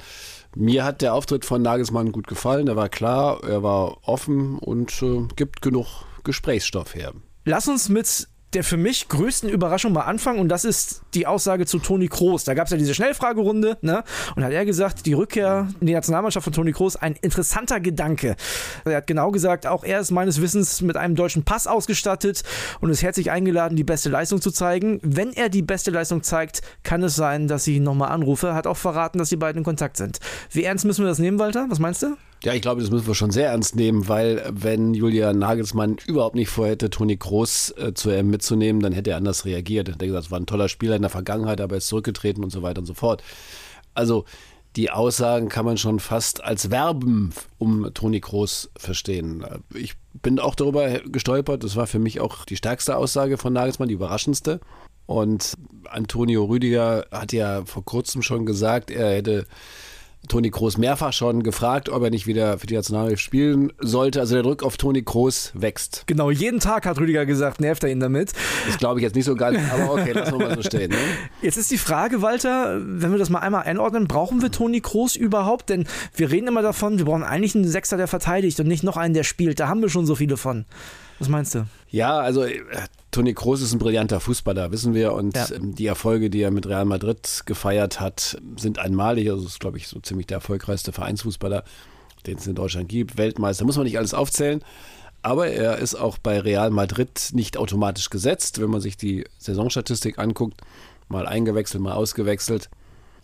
Mir 0.56 0.84
hat 0.84 1.00
der 1.00 1.14
Auftritt 1.14 1.44
von 1.44 1.62
Nagelsmann 1.62 2.10
gut 2.10 2.26
gefallen. 2.26 2.66
Er 2.66 2.74
war 2.74 2.88
klar, 2.88 3.40
er 3.44 3.62
war 3.62 4.08
offen 4.08 4.58
und 4.58 5.00
äh, 5.02 5.28
gibt 5.36 5.62
genug 5.62 5.86
Gesprächsstoff 6.24 6.96
her. 6.96 7.12
Lass 7.44 7.68
uns 7.68 7.88
mit 7.88 8.28
der 8.54 8.64
für 8.64 8.76
mich 8.76 9.08
größten 9.08 9.48
Überraschung 9.48 9.92
mal 9.92 10.02
anfangen 10.02 10.38
und 10.38 10.48
das 10.48 10.64
ist 10.64 11.02
die 11.14 11.26
Aussage 11.26 11.66
zu 11.66 11.78
Toni 11.78 12.08
Kroos. 12.08 12.44
Da 12.44 12.54
gab 12.54 12.66
es 12.66 12.70
ja 12.70 12.78
diese 12.78 12.94
Schnellfragerunde 12.94 13.76
ne? 13.82 14.04
und 14.36 14.44
hat 14.44 14.52
er 14.52 14.64
gesagt, 14.64 15.04
die 15.06 15.12
Rückkehr 15.12 15.68
in 15.80 15.86
die 15.86 15.92
Nationalmannschaft 15.92 16.44
von 16.44 16.52
Toni 16.52 16.72
Kroos 16.72 16.96
ein 16.96 17.14
interessanter 17.20 17.80
Gedanke. 17.80 18.36
Er 18.84 18.96
hat 18.96 19.06
genau 19.06 19.30
gesagt, 19.30 19.66
auch 19.66 19.84
er 19.84 20.00
ist 20.00 20.10
meines 20.10 20.40
Wissens 20.40 20.80
mit 20.80 20.96
einem 20.96 21.14
deutschen 21.14 21.44
Pass 21.44 21.66
ausgestattet 21.66 22.42
und 22.80 22.90
ist 22.90 23.02
herzlich 23.02 23.30
eingeladen, 23.30 23.76
die 23.76 23.84
beste 23.84 24.08
Leistung 24.08 24.40
zu 24.40 24.50
zeigen. 24.50 24.98
Wenn 25.02 25.32
er 25.32 25.50
die 25.50 25.62
beste 25.62 25.90
Leistung 25.90 26.22
zeigt, 26.22 26.62
kann 26.82 27.02
es 27.02 27.16
sein, 27.16 27.48
dass 27.48 27.66
ich 27.66 27.76
ihn 27.76 27.82
nochmal 27.82 28.10
anrufe. 28.10 28.54
Hat 28.54 28.66
auch 28.66 28.76
verraten, 28.76 29.18
dass 29.18 29.28
die 29.28 29.36
beiden 29.36 29.58
in 29.58 29.64
Kontakt 29.64 29.96
sind. 29.96 30.20
Wie 30.50 30.64
ernst 30.64 30.84
müssen 30.84 31.04
wir 31.04 31.08
das 31.08 31.18
nehmen, 31.18 31.38
Walter? 31.38 31.66
Was 31.68 31.78
meinst 31.78 32.02
du? 32.02 32.16
Ja, 32.44 32.54
ich 32.54 32.62
glaube, 32.62 32.80
das 32.80 32.90
müssen 32.90 33.06
wir 33.06 33.14
schon 33.16 33.32
sehr 33.32 33.48
ernst 33.48 33.74
nehmen, 33.74 34.06
weil 34.06 34.44
wenn 34.50 34.94
Julia 34.94 35.32
Nagelsmann 35.32 35.96
überhaupt 36.06 36.36
nicht 36.36 36.48
vorhätte, 36.48 36.88
Toni 36.88 37.16
Kroos 37.16 37.74
äh, 37.76 37.94
zu 37.94 38.10
ihm 38.16 38.30
mitzunehmen, 38.30 38.80
dann 38.80 38.92
hätte 38.92 39.10
er 39.10 39.16
anders 39.16 39.44
reagiert. 39.44 39.88
Er 39.88 39.94
hätte 39.94 40.06
gesagt, 40.06 40.26
es 40.26 40.30
war 40.30 40.38
ein 40.38 40.46
toller 40.46 40.68
Spieler 40.68 40.94
in 40.94 41.02
der 41.02 41.10
Vergangenheit, 41.10 41.60
aber 41.60 41.74
er 41.74 41.78
ist 41.78 41.88
zurückgetreten 41.88 42.44
und 42.44 42.50
so 42.50 42.62
weiter 42.62 42.80
und 42.80 42.86
so 42.86 42.94
fort. 42.94 43.24
Also 43.94 44.24
die 44.76 44.90
Aussagen 44.90 45.48
kann 45.48 45.64
man 45.64 45.78
schon 45.78 45.98
fast 45.98 46.44
als 46.44 46.70
Werben 46.70 47.32
um 47.58 47.92
Toni 47.94 48.20
Kroos 48.20 48.70
verstehen. 48.76 49.44
Ich 49.74 49.94
bin 50.22 50.38
auch 50.38 50.54
darüber 50.54 51.00
gestolpert. 51.00 51.64
Das 51.64 51.74
war 51.74 51.88
für 51.88 51.98
mich 51.98 52.20
auch 52.20 52.44
die 52.44 52.56
stärkste 52.56 52.96
Aussage 52.96 53.38
von 53.38 53.52
Nagelsmann, 53.52 53.88
die 53.88 53.94
überraschendste. 53.94 54.60
Und 55.06 55.54
Antonio 55.88 56.44
Rüdiger 56.44 57.06
hat 57.10 57.32
ja 57.32 57.64
vor 57.64 57.84
kurzem 57.84 58.22
schon 58.22 58.46
gesagt, 58.46 58.90
er 58.90 59.16
hätte 59.16 59.46
Toni 60.28 60.50
Kroos 60.50 60.78
mehrfach 60.78 61.12
schon 61.12 61.42
gefragt, 61.42 61.88
ob 61.88 62.02
er 62.02 62.10
nicht 62.10 62.26
wieder 62.26 62.58
für 62.58 62.66
die 62.66 62.74
Nationalmannschaft 62.74 63.22
spielen 63.22 63.72
sollte. 63.78 64.20
Also 64.20 64.34
der 64.34 64.42
Druck 64.42 64.62
auf 64.62 64.76
Toni 64.76 65.02
Kroos 65.02 65.52
wächst. 65.54 66.04
Genau, 66.06 66.30
jeden 66.30 66.60
Tag 66.60 66.86
hat 66.86 66.98
Rüdiger 66.98 67.26
gesagt, 67.26 67.60
nervt 67.60 67.82
er 67.82 67.90
ihn 67.90 68.00
damit. 68.00 68.32
Das 68.66 68.78
glaube 68.78 69.00
ich 69.00 69.04
jetzt 69.04 69.16
nicht 69.16 69.24
so 69.24 69.34
ganz, 69.34 69.58
aber 69.72 69.92
okay, 69.92 70.12
lassen 70.12 70.38
wir 70.38 70.48
mal 70.48 70.56
so 70.56 70.62
stehen. 70.62 70.90
Ne? 70.90 70.96
Jetzt 71.42 71.56
ist 71.56 71.70
die 71.70 71.78
Frage, 71.78 72.22
Walter, 72.22 72.80
wenn 72.80 73.10
wir 73.10 73.18
das 73.18 73.30
mal 73.30 73.40
einmal 73.40 73.62
einordnen, 73.62 74.06
brauchen 74.06 74.42
wir 74.42 74.50
Toni 74.50 74.80
Kroos 74.80 75.16
überhaupt? 75.16 75.70
Denn 75.70 75.86
wir 76.14 76.30
reden 76.30 76.48
immer 76.48 76.62
davon, 76.62 76.98
wir 76.98 77.04
brauchen 77.04 77.22
eigentlich 77.22 77.54
einen 77.54 77.66
Sechser, 77.66 77.96
der 77.96 78.08
verteidigt 78.08 78.60
und 78.60 78.68
nicht 78.68 78.84
noch 78.84 78.96
einen, 78.96 79.14
der 79.14 79.24
spielt. 79.24 79.60
Da 79.60 79.68
haben 79.68 79.80
wir 79.80 79.88
schon 79.88 80.06
so 80.06 80.14
viele 80.14 80.36
von. 80.36 80.64
Was 81.18 81.28
meinst 81.28 81.54
du? 81.54 81.66
Ja, 81.90 82.18
also 82.18 82.44
äh, 82.44 82.60
Toni 83.10 83.32
Kroos 83.32 83.62
ist 83.62 83.72
ein 83.72 83.78
brillanter 83.78 84.20
Fußballer, 84.20 84.70
wissen 84.70 84.94
wir. 84.94 85.12
Und 85.14 85.36
ja. 85.36 85.50
Ähm, 85.54 85.74
die 85.74 85.86
Erfolge, 85.86 86.30
die 86.30 86.42
er 86.42 86.50
mit 86.50 86.66
Real 86.66 86.84
Madrid 86.84 87.42
gefeiert 87.46 88.00
hat, 88.00 88.38
sind 88.56 88.78
einmalig. 88.78 89.30
Also 89.30 89.46
ist, 89.46 89.60
glaube 89.60 89.78
ich, 89.78 89.88
so 89.88 90.00
ziemlich 90.00 90.26
der 90.26 90.36
erfolgreichste 90.36 90.92
Vereinsfußballer, 90.92 91.64
den 92.26 92.38
es 92.38 92.46
in 92.46 92.54
Deutschland 92.54 92.88
gibt. 92.88 93.16
Weltmeister, 93.16 93.64
muss 93.64 93.76
man 93.76 93.84
nicht 93.84 93.98
alles 93.98 94.14
aufzählen. 94.14 94.62
Aber 95.22 95.48
er 95.48 95.78
ist 95.78 95.94
auch 95.94 96.18
bei 96.18 96.38
Real 96.38 96.70
Madrid 96.70 97.30
nicht 97.32 97.56
automatisch 97.56 98.10
gesetzt. 98.10 98.60
Wenn 98.60 98.70
man 98.70 98.80
sich 98.80 98.96
die 98.96 99.24
Saisonstatistik 99.38 100.18
anguckt, 100.18 100.60
mal 101.08 101.26
eingewechselt, 101.26 101.82
mal 101.82 101.94
ausgewechselt. 101.94 102.68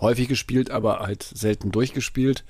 Häufig 0.00 0.28
gespielt, 0.28 0.70
aber 0.70 1.00
halt 1.00 1.22
selten 1.22 1.70
durchgespielt. 1.70 2.44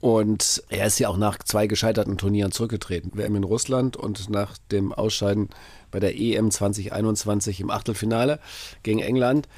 Und 0.00 0.62
er 0.68 0.86
ist 0.86 0.98
ja 0.98 1.08
auch 1.08 1.16
nach 1.16 1.38
zwei 1.38 1.66
gescheiterten 1.66 2.18
Turnieren 2.18 2.52
zurückgetreten. 2.52 3.12
WM 3.14 3.36
in 3.36 3.44
Russland 3.44 3.96
und 3.96 4.30
nach 4.30 4.56
dem 4.70 4.92
Ausscheiden 4.92 5.48
bei 5.90 6.00
der 6.00 6.18
EM 6.18 6.50
2021 6.50 7.60
im 7.60 7.70
Achtelfinale 7.70 8.40
gegen 8.82 9.00
England. 9.00 9.48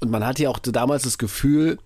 Und 0.00 0.10
man 0.10 0.26
hatte 0.26 0.42
ja 0.44 0.50
auch 0.50 0.58
damals 0.58 1.04
das 1.04 1.18
Gefühl, 1.18 1.78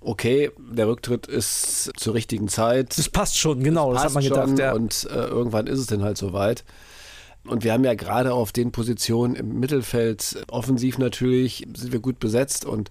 okay, 0.00 0.50
der 0.58 0.88
Rücktritt 0.88 1.26
ist 1.26 1.92
zur 1.96 2.14
richtigen 2.14 2.48
Zeit. 2.48 2.96
Das 2.98 3.08
passt 3.08 3.38
schon, 3.38 3.62
genau, 3.62 3.92
das, 3.92 4.02
das 4.02 4.14
hat 4.14 4.22
man 4.22 4.24
gedacht. 4.24 4.58
Ja. 4.58 4.72
Und 4.72 5.08
äh, 5.10 5.26
irgendwann 5.26 5.66
ist 5.66 5.78
es 5.78 5.86
dann 5.86 6.02
halt 6.02 6.18
soweit. 6.18 6.64
Und 7.46 7.64
wir 7.64 7.72
haben 7.72 7.84
ja 7.84 7.94
gerade 7.94 8.34
auf 8.34 8.52
den 8.52 8.72
Positionen 8.72 9.34
im 9.34 9.58
Mittelfeld 9.58 10.44
offensiv 10.50 10.98
natürlich, 10.98 11.66
sind 11.74 11.92
wir 11.92 12.00
gut 12.00 12.18
besetzt 12.18 12.64
und 12.64 12.90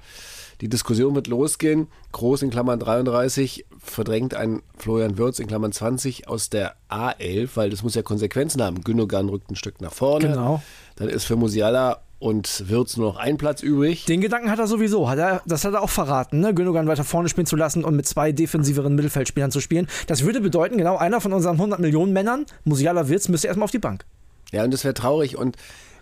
die 0.62 0.70
Diskussion 0.70 1.14
wird 1.14 1.28
losgehen. 1.28 1.88
Groß 2.14 2.42
in 2.42 2.50
Klammern 2.50 2.80
33 2.80 3.66
verdrängt 3.78 4.34
ein 4.34 4.64
Florian 4.78 5.18
Würz 5.18 5.40
in 5.40 5.48
Klammern 5.48 5.72
20 5.72 6.28
aus 6.28 6.50
der 6.50 6.76
A11, 6.90 7.50
weil 7.56 7.70
das 7.70 7.84
muss 7.84 7.94
ja 7.94 8.02
Konsequenzen 8.02 8.64
haben. 8.64 8.84
Gündogan 8.84 9.30
rückt 9.30 9.52
ein 9.52 9.56
Stück 9.56 9.82
nach 9.82 9.94
vorne. 9.94 10.30
Genau. 10.30 10.64
Dann 10.96 11.10
ist 11.10 11.26
für 11.26 11.36
Musiala 11.36 12.02
und 12.20 12.68
Würz 12.68 12.98
nur 12.98 13.14
noch 13.14 13.18
ein 13.18 13.38
Platz 13.38 13.62
übrig. 13.62 14.06
Den 14.06 14.22
Gedanken 14.22 14.50
hat 14.50 14.58
er 14.58 14.66
sowieso. 14.66 15.08
Hat 15.08 15.20
er, 15.20 15.44
das 15.46 15.64
hat 15.64 15.76
er 15.76 15.84
auch 15.84 15.92
verraten, 15.92 16.40
ne? 16.40 16.56
Gündogan 16.56 16.88
weiter 16.88 17.04
vorne 17.04 17.30
spielen 17.30 17.46
zu 17.46 17.56
lassen 17.56 17.84
und 17.84 17.96
mit 17.96 18.08
zwei 18.08 18.32
defensiveren 18.32 18.96
Mittelfeldspielern 18.96 19.52
zu 19.52 19.60
spielen. 19.60 19.88
Das 20.08 20.24
würde 20.24 20.42
bedeuten, 20.42 20.78
genau 20.78 20.98
einer 20.98 21.22
von 21.22 21.34
unseren 21.34 21.58
100 21.58 21.80
Millionen 21.80 22.14
Männern, 22.14 22.48
Musiala 22.64 23.08
Wirtz, 23.08 23.28
müsste 23.28 23.48
erstmal 23.48 23.66
auf 23.66 23.72
die 23.72 23.78
Bank. 23.78 24.06
Ja, 24.52 24.64
und 24.64 24.72
das 24.72 24.84
wäre 24.84 24.94
traurig 24.94 25.38
und 25.38 25.58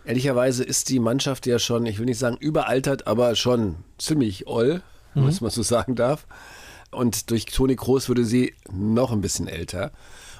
Ehrlicherweise 0.06 0.64
ist 0.64 0.90
die 0.90 1.00
Mannschaft 1.00 1.48
ja 1.48 1.58
schon, 1.58 1.88
ich 1.88 1.98
will 1.98 2.06
nicht 2.06 2.20
sagen 2.20 2.38
überaltert, 2.40 3.08
aber 3.08 3.36
schon 3.36 3.78
ziemlich 3.98 4.46
oll, 4.46 4.84
mhm. 5.16 5.28
was 5.28 5.42
man 5.42 5.50
so 5.50 5.64
sagen 5.64 5.96
darf. 5.96 6.28
Und 6.92 7.32
durch 7.32 7.46
Toni 7.46 7.76
Kroos 7.76 8.08
würde 8.08 8.24
sie 8.24 8.54
noch 8.72 9.12
ein 9.12 9.22
bisschen 9.22 9.48
älter. 9.48 9.92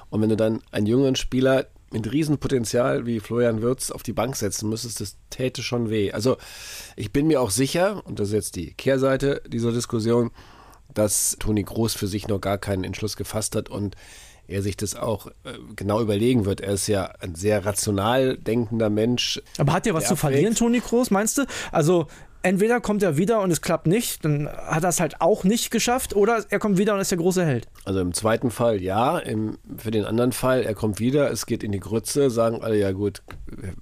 Und 0.08 0.22
wenn 0.22 0.30
du 0.30 0.36
dann 0.36 0.62
einen 0.70 0.86
jüngeren 0.86 1.16
Spieler 1.16 1.66
mit 1.90 2.10
Riesenpotenzial 2.10 3.06
wie 3.06 3.18
Florian 3.18 3.60
Wirtz 3.60 3.90
auf 3.90 4.04
die 4.04 4.12
Bank 4.12 4.36
setzen 4.36 4.68
müsstest, 4.68 5.00
das 5.00 5.16
täte 5.30 5.62
schon 5.62 5.90
weh. 5.90 6.12
Also 6.12 6.36
ich 6.94 7.12
bin 7.12 7.26
mir 7.26 7.40
auch 7.40 7.50
sicher, 7.50 8.06
und 8.06 8.20
das 8.20 8.28
ist 8.28 8.34
jetzt 8.34 8.56
die 8.56 8.72
Kehrseite 8.72 9.42
dieser 9.48 9.72
Diskussion, 9.72 10.30
dass 10.94 11.36
Toni 11.40 11.64
Kroos 11.64 11.94
für 11.94 12.06
sich 12.06 12.28
noch 12.28 12.40
gar 12.40 12.58
keinen 12.58 12.84
Entschluss 12.84 13.16
gefasst 13.16 13.56
hat 13.56 13.68
und 13.68 13.96
er 14.48 14.62
sich 14.62 14.76
das 14.76 14.94
auch 14.94 15.26
äh, 15.26 15.54
genau 15.74 16.00
überlegen 16.00 16.44
wird. 16.44 16.60
Er 16.60 16.74
ist 16.74 16.86
ja 16.86 17.10
ein 17.20 17.34
sehr 17.34 17.64
rational 17.64 18.36
denkender 18.36 18.90
Mensch. 18.90 19.40
Aber 19.58 19.72
hat 19.72 19.86
er 19.86 19.94
was 19.94 20.06
zu 20.06 20.16
verlieren, 20.16 20.54
Toni 20.54 20.80
Kroos, 20.80 21.10
meinst 21.10 21.38
du? 21.38 21.44
Also 21.72 22.06
entweder 22.46 22.80
kommt 22.80 23.02
er 23.02 23.16
wieder 23.16 23.40
und 23.40 23.50
es 23.50 23.60
klappt 23.60 23.86
nicht, 23.86 24.24
dann 24.24 24.48
hat 24.48 24.84
er 24.84 24.90
es 24.90 25.00
halt 25.00 25.20
auch 25.20 25.42
nicht 25.42 25.70
geschafft, 25.70 26.14
oder 26.14 26.44
er 26.48 26.58
kommt 26.58 26.78
wieder 26.78 26.94
und 26.94 27.00
ist 27.00 27.10
der 27.10 27.18
große 27.18 27.44
Held. 27.44 27.66
Also 27.84 28.00
im 28.00 28.14
zweiten 28.14 28.50
Fall 28.50 28.80
ja, 28.80 29.18
im, 29.18 29.58
für 29.76 29.90
den 29.90 30.04
anderen 30.04 30.32
Fall, 30.32 30.62
er 30.62 30.74
kommt 30.74 31.00
wieder, 31.00 31.30
es 31.30 31.46
geht 31.46 31.64
in 31.64 31.72
die 31.72 31.80
Grütze, 31.80 32.30
sagen 32.30 32.62
alle, 32.62 32.78
ja 32.78 32.92
gut, 32.92 33.22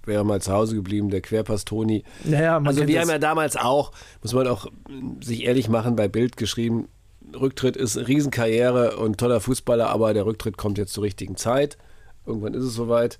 wäre 0.05 0.25
mal 0.25 0.41
zu 0.41 0.53
Hause 0.53 0.75
geblieben, 0.77 1.11
der 1.11 1.21
Querpass 1.21 1.65
Toni. 1.65 2.05
Naja, 2.25 2.61
also 2.65 2.87
wir 2.87 3.01
haben 3.01 3.11
ja 3.11 3.19
damals 3.19 3.57
auch, 3.57 3.93
muss 4.23 4.33
man 4.33 4.47
auch 4.47 4.67
sich 5.21 5.45
ehrlich 5.45 5.69
machen, 5.69 5.95
bei 5.95 6.09
Bild 6.09 6.37
geschrieben, 6.39 6.89
Rücktritt 7.39 7.77
ist 7.77 7.97
eine 7.97 8.07
Riesenkarriere 8.09 8.97
und 8.97 9.19
toller 9.19 9.41
Fußballer, 9.41 9.89
aber 9.89 10.15
der 10.15 10.27
Rücktritt 10.27 10.57
kommt 10.57 10.79
jetzt 10.79 10.93
zur 10.93 11.05
richtigen 11.05 11.37
Zeit. 11.37 11.79
Irgendwann 12.27 12.55
ist 12.55 12.65
es 12.65 12.75
soweit. 12.75 13.19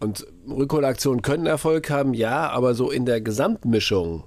Und 0.00 0.26
Rückholaktionen 0.48 1.22
können 1.22 1.46
Erfolg 1.46 1.90
haben, 1.90 2.14
ja, 2.14 2.50
aber 2.50 2.74
so 2.74 2.90
in 2.90 3.04
der 3.04 3.20
Gesamtmischung 3.20 4.24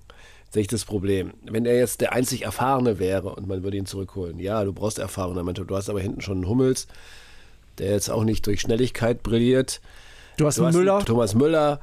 sehe 0.49 0.61
ich 0.61 0.67
das 0.67 0.83
Problem. 0.83 1.31
Wenn 1.43 1.65
er 1.65 1.77
jetzt 1.77 2.01
der 2.01 2.11
einzig 2.11 2.43
Erfahrene 2.43 2.99
wäre 2.99 3.33
und 3.33 3.47
man 3.47 3.63
würde 3.63 3.77
ihn 3.77 3.85
zurückholen, 3.85 4.37
ja, 4.37 4.63
du 4.65 4.73
brauchst 4.73 4.97
Mannschaft. 4.99 5.69
du 5.69 5.75
hast 5.75 5.89
aber 5.89 6.01
hinten 6.01 6.21
schon 6.21 6.39
einen 6.39 6.47
Hummels, 6.47 6.87
der 7.77 7.91
jetzt 7.91 8.09
auch 8.09 8.25
nicht 8.25 8.45
durch 8.45 8.61
Schnelligkeit 8.61 9.23
brilliert. 9.23 9.79
Du 10.37 10.45
hast 10.45 10.57
Du 10.57 10.65
hast 10.65 10.75
Müller. 10.75 10.99
Thomas 11.05 11.35
Müller, 11.35 11.79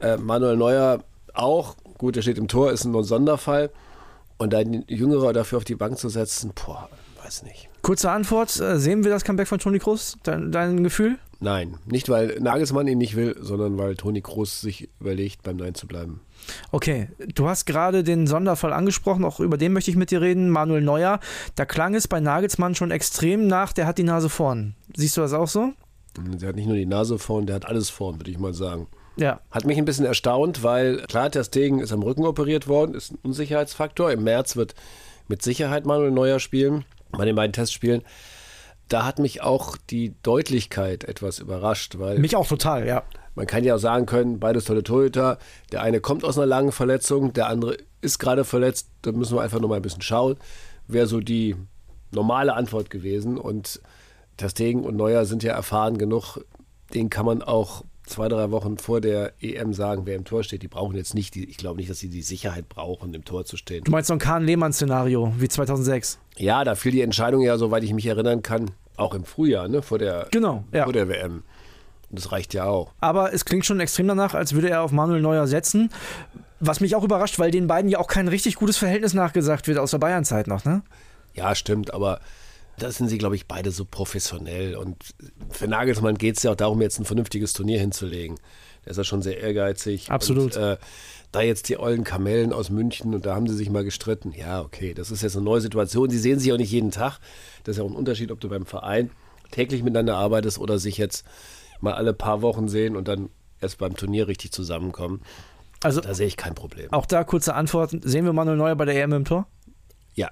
äh, 0.00 0.18
Manuel 0.18 0.56
Neuer 0.56 1.04
auch. 1.32 1.76
Gut, 1.96 2.16
der 2.16 2.22
steht 2.22 2.36
im 2.36 2.48
Tor, 2.48 2.70
ist 2.70 2.84
nur 2.84 3.00
ein 3.00 3.04
Sonderfall. 3.04 3.70
Und 4.42 4.52
einen 4.56 4.84
Jüngerer 4.88 5.32
dafür 5.32 5.58
auf 5.58 5.64
die 5.64 5.76
Bank 5.76 5.98
zu 5.98 6.08
setzen, 6.08 6.50
boah, 6.52 6.88
weiß 7.22 7.44
nicht. 7.44 7.68
Kurze 7.80 8.10
Antwort, 8.10 8.58
äh, 8.58 8.76
sehen 8.76 9.04
wir 9.04 9.12
das 9.12 9.22
Comeback 9.22 9.46
von 9.46 9.60
Toni 9.60 9.78
Kroos? 9.78 10.16
Dein, 10.24 10.50
dein 10.50 10.82
Gefühl? 10.82 11.16
Nein, 11.38 11.78
nicht 11.86 12.08
weil 12.08 12.40
Nagelsmann 12.40 12.88
ihn 12.88 12.98
nicht 12.98 13.14
will, 13.14 13.36
sondern 13.40 13.78
weil 13.78 13.94
Toni 13.94 14.20
Kroos 14.20 14.60
sich 14.60 14.88
überlegt, 14.98 15.44
beim 15.44 15.58
Nein 15.58 15.76
zu 15.76 15.86
bleiben. 15.86 16.22
Okay, 16.72 17.08
du 17.36 17.46
hast 17.46 17.66
gerade 17.66 18.02
den 18.02 18.26
Sonderfall 18.26 18.72
angesprochen, 18.72 19.24
auch 19.24 19.38
über 19.38 19.56
den 19.56 19.72
möchte 19.72 19.92
ich 19.92 19.96
mit 19.96 20.10
dir 20.10 20.20
reden, 20.20 20.50
Manuel 20.50 20.82
Neuer. 20.82 21.20
Da 21.54 21.64
klang 21.64 21.94
es 21.94 22.08
bei 22.08 22.18
Nagelsmann 22.18 22.74
schon 22.74 22.90
extrem 22.90 23.46
nach, 23.46 23.72
der 23.72 23.86
hat 23.86 23.96
die 23.96 24.02
Nase 24.02 24.28
vorn. 24.28 24.74
Siehst 24.96 25.16
du 25.16 25.20
das 25.20 25.34
auch 25.34 25.46
so? 25.46 25.72
Der 26.16 26.48
hat 26.48 26.56
nicht 26.56 26.66
nur 26.66 26.76
die 26.76 26.86
Nase 26.86 27.16
vorn, 27.16 27.46
der 27.46 27.54
hat 27.54 27.66
alles 27.66 27.90
vorn, 27.90 28.18
würde 28.18 28.32
ich 28.32 28.40
mal 28.40 28.54
sagen. 28.54 28.88
Ja. 29.16 29.40
Hat 29.50 29.64
mich 29.64 29.78
ein 29.78 29.84
bisschen 29.84 30.06
erstaunt, 30.06 30.62
weil 30.62 31.02
klar, 31.02 31.30
Stegen 31.44 31.80
ist 31.80 31.92
am 31.92 32.02
Rücken 32.02 32.24
operiert 32.24 32.68
worden, 32.68 32.94
ist 32.94 33.12
ein 33.12 33.18
Unsicherheitsfaktor. 33.22 34.10
Im 34.10 34.24
März 34.24 34.56
wird 34.56 34.74
mit 35.28 35.42
Sicherheit 35.42 35.86
Manuel 35.86 36.10
Neuer 36.10 36.40
spielen, 36.40 36.84
bei 37.10 37.24
den 37.24 37.36
beiden 37.36 37.52
Testspielen. 37.52 38.02
Da 38.88 39.06
hat 39.06 39.18
mich 39.18 39.42
auch 39.42 39.76
die 39.76 40.14
Deutlichkeit 40.22 41.04
etwas 41.04 41.38
überrascht, 41.38 41.98
weil 41.98 42.18
Mich 42.18 42.36
auch 42.36 42.46
total, 42.46 42.86
ja. 42.86 43.02
man 43.34 43.46
kann 43.46 43.64
ja 43.64 43.76
auch 43.76 43.78
sagen 43.78 44.06
können, 44.06 44.38
beides 44.38 44.64
tolle 44.64 44.82
Torhüter. 44.82 45.38
Der 45.70 45.82
eine 45.82 46.00
kommt 46.00 46.24
aus 46.24 46.36
einer 46.36 46.46
langen 46.46 46.72
Verletzung, 46.72 47.32
der 47.32 47.48
andere 47.48 47.76
ist 48.00 48.18
gerade 48.18 48.44
verletzt. 48.44 48.88
Da 49.02 49.12
müssen 49.12 49.36
wir 49.36 49.42
einfach 49.42 49.60
noch 49.60 49.68
mal 49.68 49.76
ein 49.76 49.82
bisschen 49.82 50.02
schauen. 50.02 50.36
Wäre 50.88 51.06
so 51.06 51.20
die 51.20 51.56
normale 52.10 52.54
Antwort 52.54 52.90
gewesen. 52.90 53.38
Und 53.38 53.80
Ter 54.36 54.50
Stegen 54.50 54.84
und 54.84 54.96
Neuer 54.96 55.24
sind 55.24 55.42
ja 55.42 55.54
erfahren 55.54 55.98
genug. 55.98 56.38
Den 56.92 57.08
kann 57.08 57.24
man 57.24 57.42
auch 57.42 57.84
zwei, 58.12 58.28
drei 58.28 58.50
Wochen 58.50 58.78
vor 58.78 59.00
der 59.00 59.32
EM 59.40 59.72
sagen, 59.72 60.02
wer 60.04 60.14
im 60.16 60.24
Tor 60.24 60.44
steht. 60.44 60.62
Die 60.62 60.68
brauchen 60.68 60.96
jetzt 60.96 61.14
nicht, 61.14 61.34
die, 61.34 61.48
ich 61.48 61.56
glaube 61.56 61.78
nicht, 61.78 61.90
dass 61.90 61.98
sie 61.98 62.08
die 62.08 62.22
Sicherheit 62.22 62.68
brauchen, 62.68 63.12
im 63.14 63.24
Tor 63.24 63.44
zu 63.44 63.56
stehen. 63.56 63.84
Du 63.84 63.90
meinst 63.90 64.08
so 64.08 64.12
ein 64.14 64.18
Kahn-Lehmann-Szenario 64.18 65.32
wie 65.38 65.48
2006? 65.48 66.18
Ja, 66.36 66.64
da 66.64 66.74
fiel 66.74 66.92
die 66.92 67.00
Entscheidung 67.02 67.40
ja, 67.42 67.56
soweit 67.58 67.82
ich 67.82 67.92
mich 67.92 68.06
erinnern 68.06 68.42
kann, 68.42 68.70
auch 68.96 69.14
im 69.14 69.24
Frühjahr, 69.24 69.68
ne, 69.68 69.82
vor 69.82 69.98
der, 69.98 70.28
Genau, 70.30 70.64
ja. 70.72 70.84
vor 70.84 70.92
der 70.92 71.08
WM. 71.08 71.42
Und 72.10 72.18
das 72.18 72.30
reicht 72.30 72.54
ja 72.54 72.64
auch. 72.64 72.92
Aber 73.00 73.32
es 73.32 73.44
klingt 73.44 73.64
schon 73.64 73.80
extrem 73.80 74.06
danach, 74.06 74.34
als 74.34 74.52
würde 74.52 74.68
er 74.70 74.82
auf 74.82 74.92
Manuel 74.92 75.22
Neuer 75.22 75.46
setzen. 75.46 75.90
Was 76.60 76.80
mich 76.80 76.94
auch 76.94 77.02
überrascht, 77.02 77.38
weil 77.38 77.50
den 77.50 77.66
beiden 77.66 77.90
ja 77.90 77.98
auch 77.98 78.06
kein 78.06 78.28
richtig 78.28 78.54
gutes 78.56 78.76
Verhältnis 78.76 79.14
nachgesagt 79.14 79.66
wird 79.66 79.78
aus 79.78 79.90
der 79.90 79.98
Bayern-Zeit 79.98 80.46
noch, 80.46 80.64
ne? 80.64 80.82
Ja, 81.34 81.54
stimmt, 81.54 81.92
aber 81.94 82.20
da 82.78 82.90
sind 82.90 83.08
sie, 83.08 83.18
glaube 83.18 83.36
ich, 83.36 83.46
beide 83.46 83.70
so 83.70 83.84
professionell. 83.84 84.76
Und 84.76 84.96
für 85.50 85.68
Nagelsmann 85.68 86.16
geht 86.18 86.36
es 86.36 86.42
ja 86.42 86.52
auch 86.52 86.56
darum, 86.56 86.80
jetzt 86.82 86.98
ein 86.98 87.04
vernünftiges 87.04 87.52
Turnier 87.52 87.78
hinzulegen. 87.78 88.38
Der 88.84 88.90
ist 88.92 88.96
ja 88.96 89.04
schon 89.04 89.22
sehr 89.22 89.38
ehrgeizig. 89.38 90.10
Absolut. 90.10 90.56
Und, 90.56 90.62
äh, 90.62 90.76
da 91.30 91.40
jetzt 91.40 91.68
die 91.70 91.78
ollen 91.78 92.04
Kamellen 92.04 92.52
aus 92.52 92.68
München 92.68 93.14
und 93.14 93.24
da 93.24 93.34
haben 93.34 93.46
sie 93.46 93.54
sich 93.54 93.70
mal 93.70 93.84
gestritten. 93.84 94.32
Ja, 94.36 94.60
okay, 94.60 94.92
das 94.92 95.10
ist 95.10 95.22
jetzt 95.22 95.34
eine 95.36 95.44
neue 95.44 95.62
Situation. 95.62 96.10
Sie 96.10 96.18
sehen 96.18 96.38
sich 96.38 96.52
auch 96.52 96.58
nicht 96.58 96.70
jeden 96.70 96.90
Tag. 96.90 97.20
Das 97.64 97.74
ist 97.74 97.78
ja 97.78 97.84
auch 97.84 97.90
ein 97.90 97.96
Unterschied, 97.96 98.30
ob 98.30 98.40
du 98.40 98.48
beim 98.50 98.66
Verein 98.66 99.10
täglich 99.50 99.82
miteinander 99.82 100.16
arbeitest 100.16 100.58
oder 100.58 100.78
sich 100.78 100.98
jetzt 100.98 101.24
mal 101.80 101.94
alle 101.94 102.12
paar 102.12 102.42
Wochen 102.42 102.68
sehen 102.68 102.96
und 102.96 103.08
dann 103.08 103.30
erst 103.60 103.78
beim 103.78 103.96
Turnier 103.96 104.28
richtig 104.28 104.52
zusammenkommen. 104.52 105.22
Also 105.82 106.00
Da 106.00 106.14
sehe 106.14 106.26
ich 106.26 106.36
kein 106.36 106.54
Problem. 106.54 106.92
auch 106.92 107.06
da 107.06 107.24
kurze 107.24 107.54
Antwort. 107.54 107.90
Sehen 108.02 108.24
wir 108.24 108.32
Manuel 108.32 108.56
Neuer 108.58 108.76
bei 108.76 108.84
der 108.84 109.02
EM 109.02 109.12
im 109.12 109.24
Tor? 109.24 109.46
Ja, 110.14 110.30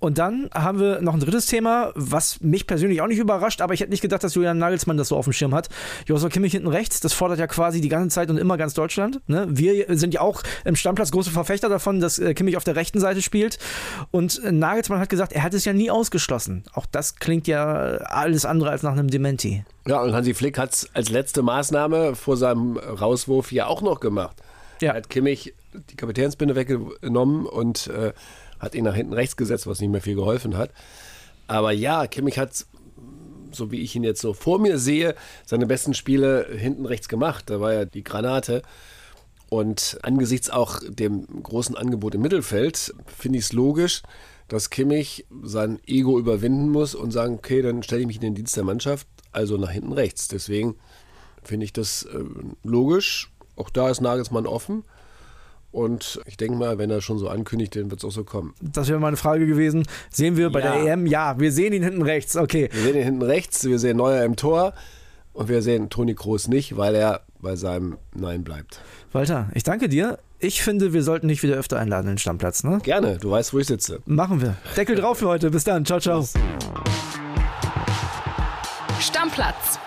Und 0.00 0.18
dann 0.18 0.48
haben 0.54 0.78
wir 0.78 1.00
noch 1.00 1.14
ein 1.14 1.20
drittes 1.20 1.46
Thema, 1.46 1.92
was 1.94 2.40
mich 2.40 2.66
persönlich 2.66 3.02
auch 3.02 3.08
nicht 3.08 3.18
überrascht, 3.18 3.60
aber 3.60 3.74
ich 3.74 3.80
hätte 3.80 3.90
nicht 3.90 4.00
gedacht, 4.00 4.22
dass 4.22 4.34
Julian 4.34 4.58
Nagelsmann 4.58 4.96
das 4.96 5.08
so 5.08 5.16
auf 5.16 5.24
dem 5.24 5.32
Schirm 5.32 5.54
hat. 5.54 5.68
Joshua 6.06 6.28
Kimmich 6.28 6.52
hinten 6.52 6.68
rechts, 6.68 7.00
das 7.00 7.12
fordert 7.12 7.38
ja 7.38 7.46
quasi 7.46 7.80
die 7.80 7.88
ganze 7.88 8.14
Zeit 8.14 8.30
und 8.30 8.38
immer 8.38 8.56
ganz 8.56 8.74
Deutschland. 8.74 9.20
Ne? 9.26 9.46
Wir 9.50 9.86
sind 9.96 10.14
ja 10.14 10.20
auch 10.20 10.42
im 10.64 10.76
Stammplatz 10.76 11.10
große 11.10 11.30
Verfechter 11.30 11.68
davon, 11.68 12.00
dass 12.00 12.18
äh, 12.18 12.34
Kimmich 12.34 12.56
auf 12.56 12.64
der 12.64 12.76
rechten 12.76 13.00
Seite 13.00 13.22
spielt. 13.22 13.58
Und 14.10 14.42
äh, 14.44 14.52
Nagelsmann 14.52 15.00
hat 15.00 15.08
gesagt, 15.08 15.32
er 15.32 15.42
hat 15.42 15.54
es 15.54 15.64
ja 15.64 15.72
nie 15.72 15.90
ausgeschlossen. 15.90 16.64
Auch 16.72 16.86
das 16.86 17.16
klingt 17.16 17.48
ja 17.48 17.66
alles 17.66 18.44
andere 18.44 18.70
als 18.70 18.82
nach 18.82 18.92
einem 18.92 19.08
Dementi. 19.08 19.64
Ja, 19.86 20.02
und 20.02 20.12
Hansi 20.12 20.34
Flick 20.34 20.58
hat 20.58 20.74
es 20.74 20.88
als 20.94 21.08
letzte 21.08 21.42
Maßnahme 21.42 22.14
vor 22.14 22.36
seinem 22.36 22.76
Rauswurf 22.76 23.50
ja 23.52 23.66
auch 23.66 23.82
noch 23.82 24.00
gemacht. 24.00 24.36
Ja. 24.80 24.92
Er 24.92 24.98
hat 24.98 25.10
Kimmich 25.10 25.54
die 25.90 25.96
Kapitänsbinde 25.96 26.54
weggenommen 26.54 27.46
und 27.46 27.88
äh, 27.88 28.12
hat 28.58 28.74
ihn 28.74 28.84
nach 28.84 28.94
hinten 28.94 29.12
rechts 29.12 29.36
gesetzt, 29.36 29.66
was 29.66 29.80
nicht 29.80 29.90
mehr 29.90 30.00
viel 30.00 30.14
geholfen 30.14 30.56
hat. 30.56 30.70
Aber 31.46 31.72
ja, 31.72 32.06
Kimmich 32.06 32.38
hat, 32.38 32.66
so 33.52 33.70
wie 33.70 33.80
ich 33.80 33.96
ihn 33.96 34.04
jetzt 34.04 34.20
so 34.20 34.34
vor 34.34 34.58
mir 34.58 34.78
sehe, 34.78 35.14
seine 35.46 35.66
besten 35.66 35.94
Spiele 35.94 36.46
hinten 36.50 36.86
rechts 36.86 37.08
gemacht. 37.08 37.50
Da 37.50 37.60
war 37.60 37.72
ja 37.72 37.84
die 37.84 38.04
Granate. 38.04 38.62
Und 39.50 39.98
angesichts 40.02 40.50
auch 40.50 40.80
dem 40.86 41.42
großen 41.42 41.76
Angebot 41.76 42.14
im 42.14 42.20
Mittelfeld 42.20 42.94
finde 43.06 43.38
ich 43.38 43.46
es 43.46 43.52
logisch, 43.54 44.02
dass 44.48 44.68
Kimmich 44.70 45.26
sein 45.42 45.80
Ego 45.86 46.18
überwinden 46.18 46.68
muss 46.68 46.94
und 46.94 47.12
sagen, 47.12 47.34
okay, 47.34 47.62
dann 47.62 47.82
stelle 47.82 48.02
ich 48.02 48.06
mich 48.06 48.16
in 48.16 48.22
den 48.22 48.34
Dienst 48.34 48.56
der 48.56 48.64
Mannschaft, 48.64 49.06
also 49.32 49.56
nach 49.56 49.70
hinten 49.70 49.92
rechts. 49.92 50.28
Deswegen 50.28 50.76
finde 51.42 51.64
ich 51.64 51.72
das 51.72 52.02
äh, 52.02 52.24
logisch. 52.62 53.30
Auch 53.56 53.70
da 53.70 53.88
ist 53.88 54.00
Nagelsmann 54.00 54.46
offen. 54.46 54.84
Und 55.70 56.20
ich 56.26 56.36
denke 56.38 56.56
mal, 56.56 56.78
wenn 56.78 56.90
er 56.90 57.00
schon 57.02 57.18
so 57.18 57.28
ankündigt, 57.28 57.76
dann 57.76 57.90
wird 57.90 58.00
es 58.00 58.04
auch 58.04 58.10
so 58.12 58.24
kommen. 58.24 58.54
Das 58.60 58.88
wäre 58.88 58.98
meine 59.00 59.16
Frage 59.18 59.46
gewesen. 59.46 59.84
Sehen 60.10 60.36
wir 60.36 60.50
bei 60.50 60.60
Ja. 60.60 60.72
der 60.82 60.92
EM? 60.94 61.06
Ja, 61.06 61.38
wir 61.38 61.52
sehen 61.52 61.72
ihn 61.72 61.82
hinten 61.82 62.02
rechts. 62.02 62.36
Okay. 62.36 62.68
Wir 62.72 62.82
sehen 62.82 62.96
ihn 62.96 63.04
hinten 63.04 63.22
rechts, 63.22 63.64
wir 63.64 63.78
sehen 63.78 63.98
Neuer 63.98 64.24
im 64.24 64.36
Tor 64.36 64.72
und 65.34 65.48
wir 65.48 65.60
sehen 65.62 65.90
Toni 65.90 66.14
Kroos 66.14 66.48
nicht, 66.48 66.76
weil 66.78 66.94
er 66.94 67.20
bei 67.40 67.54
seinem 67.54 67.98
Nein 68.14 68.44
bleibt. 68.44 68.80
Walter, 69.12 69.48
ich 69.54 69.62
danke 69.62 69.88
dir. 69.88 70.18
Ich 70.40 70.62
finde, 70.62 70.92
wir 70.92 71.02
sollten 71.02 71.28
dich 71.28 71.42
wieder 71.42 71.56
öfter 71.56 71.78
einladen 71.78 72.06
in 72.08 72.12
den 72.14 72.18
Stammplatz. 72.18 72.64
Ne? 72.64 72.78
Gerne, 72.82 73.18
du 73.18 73.30
weißt, 73.30 73.52
wo 73.52 73.58
ich 73.58 73.66
sitze. 73.66 74.00
Machen 74.06 74.40
wir. 74.40 74.56
Deckel 74.76 74.96
drauf 74.96 75.18
für 75.18 75.28
heute. 75.28 75.50
Bis 75.50 75.64
dann. 75.64 75.84
Ciao, 75.84 76.00
ciao. 76.00 76.24
Stammplatz. 79.00 79.78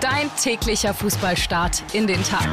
Dein 0.00 0.30
täglicher 0.40 0.94
Fußballstart 0.94 1.82
in 1.94 2.06
den 2.06 2.22
Tag. 2.22 2.46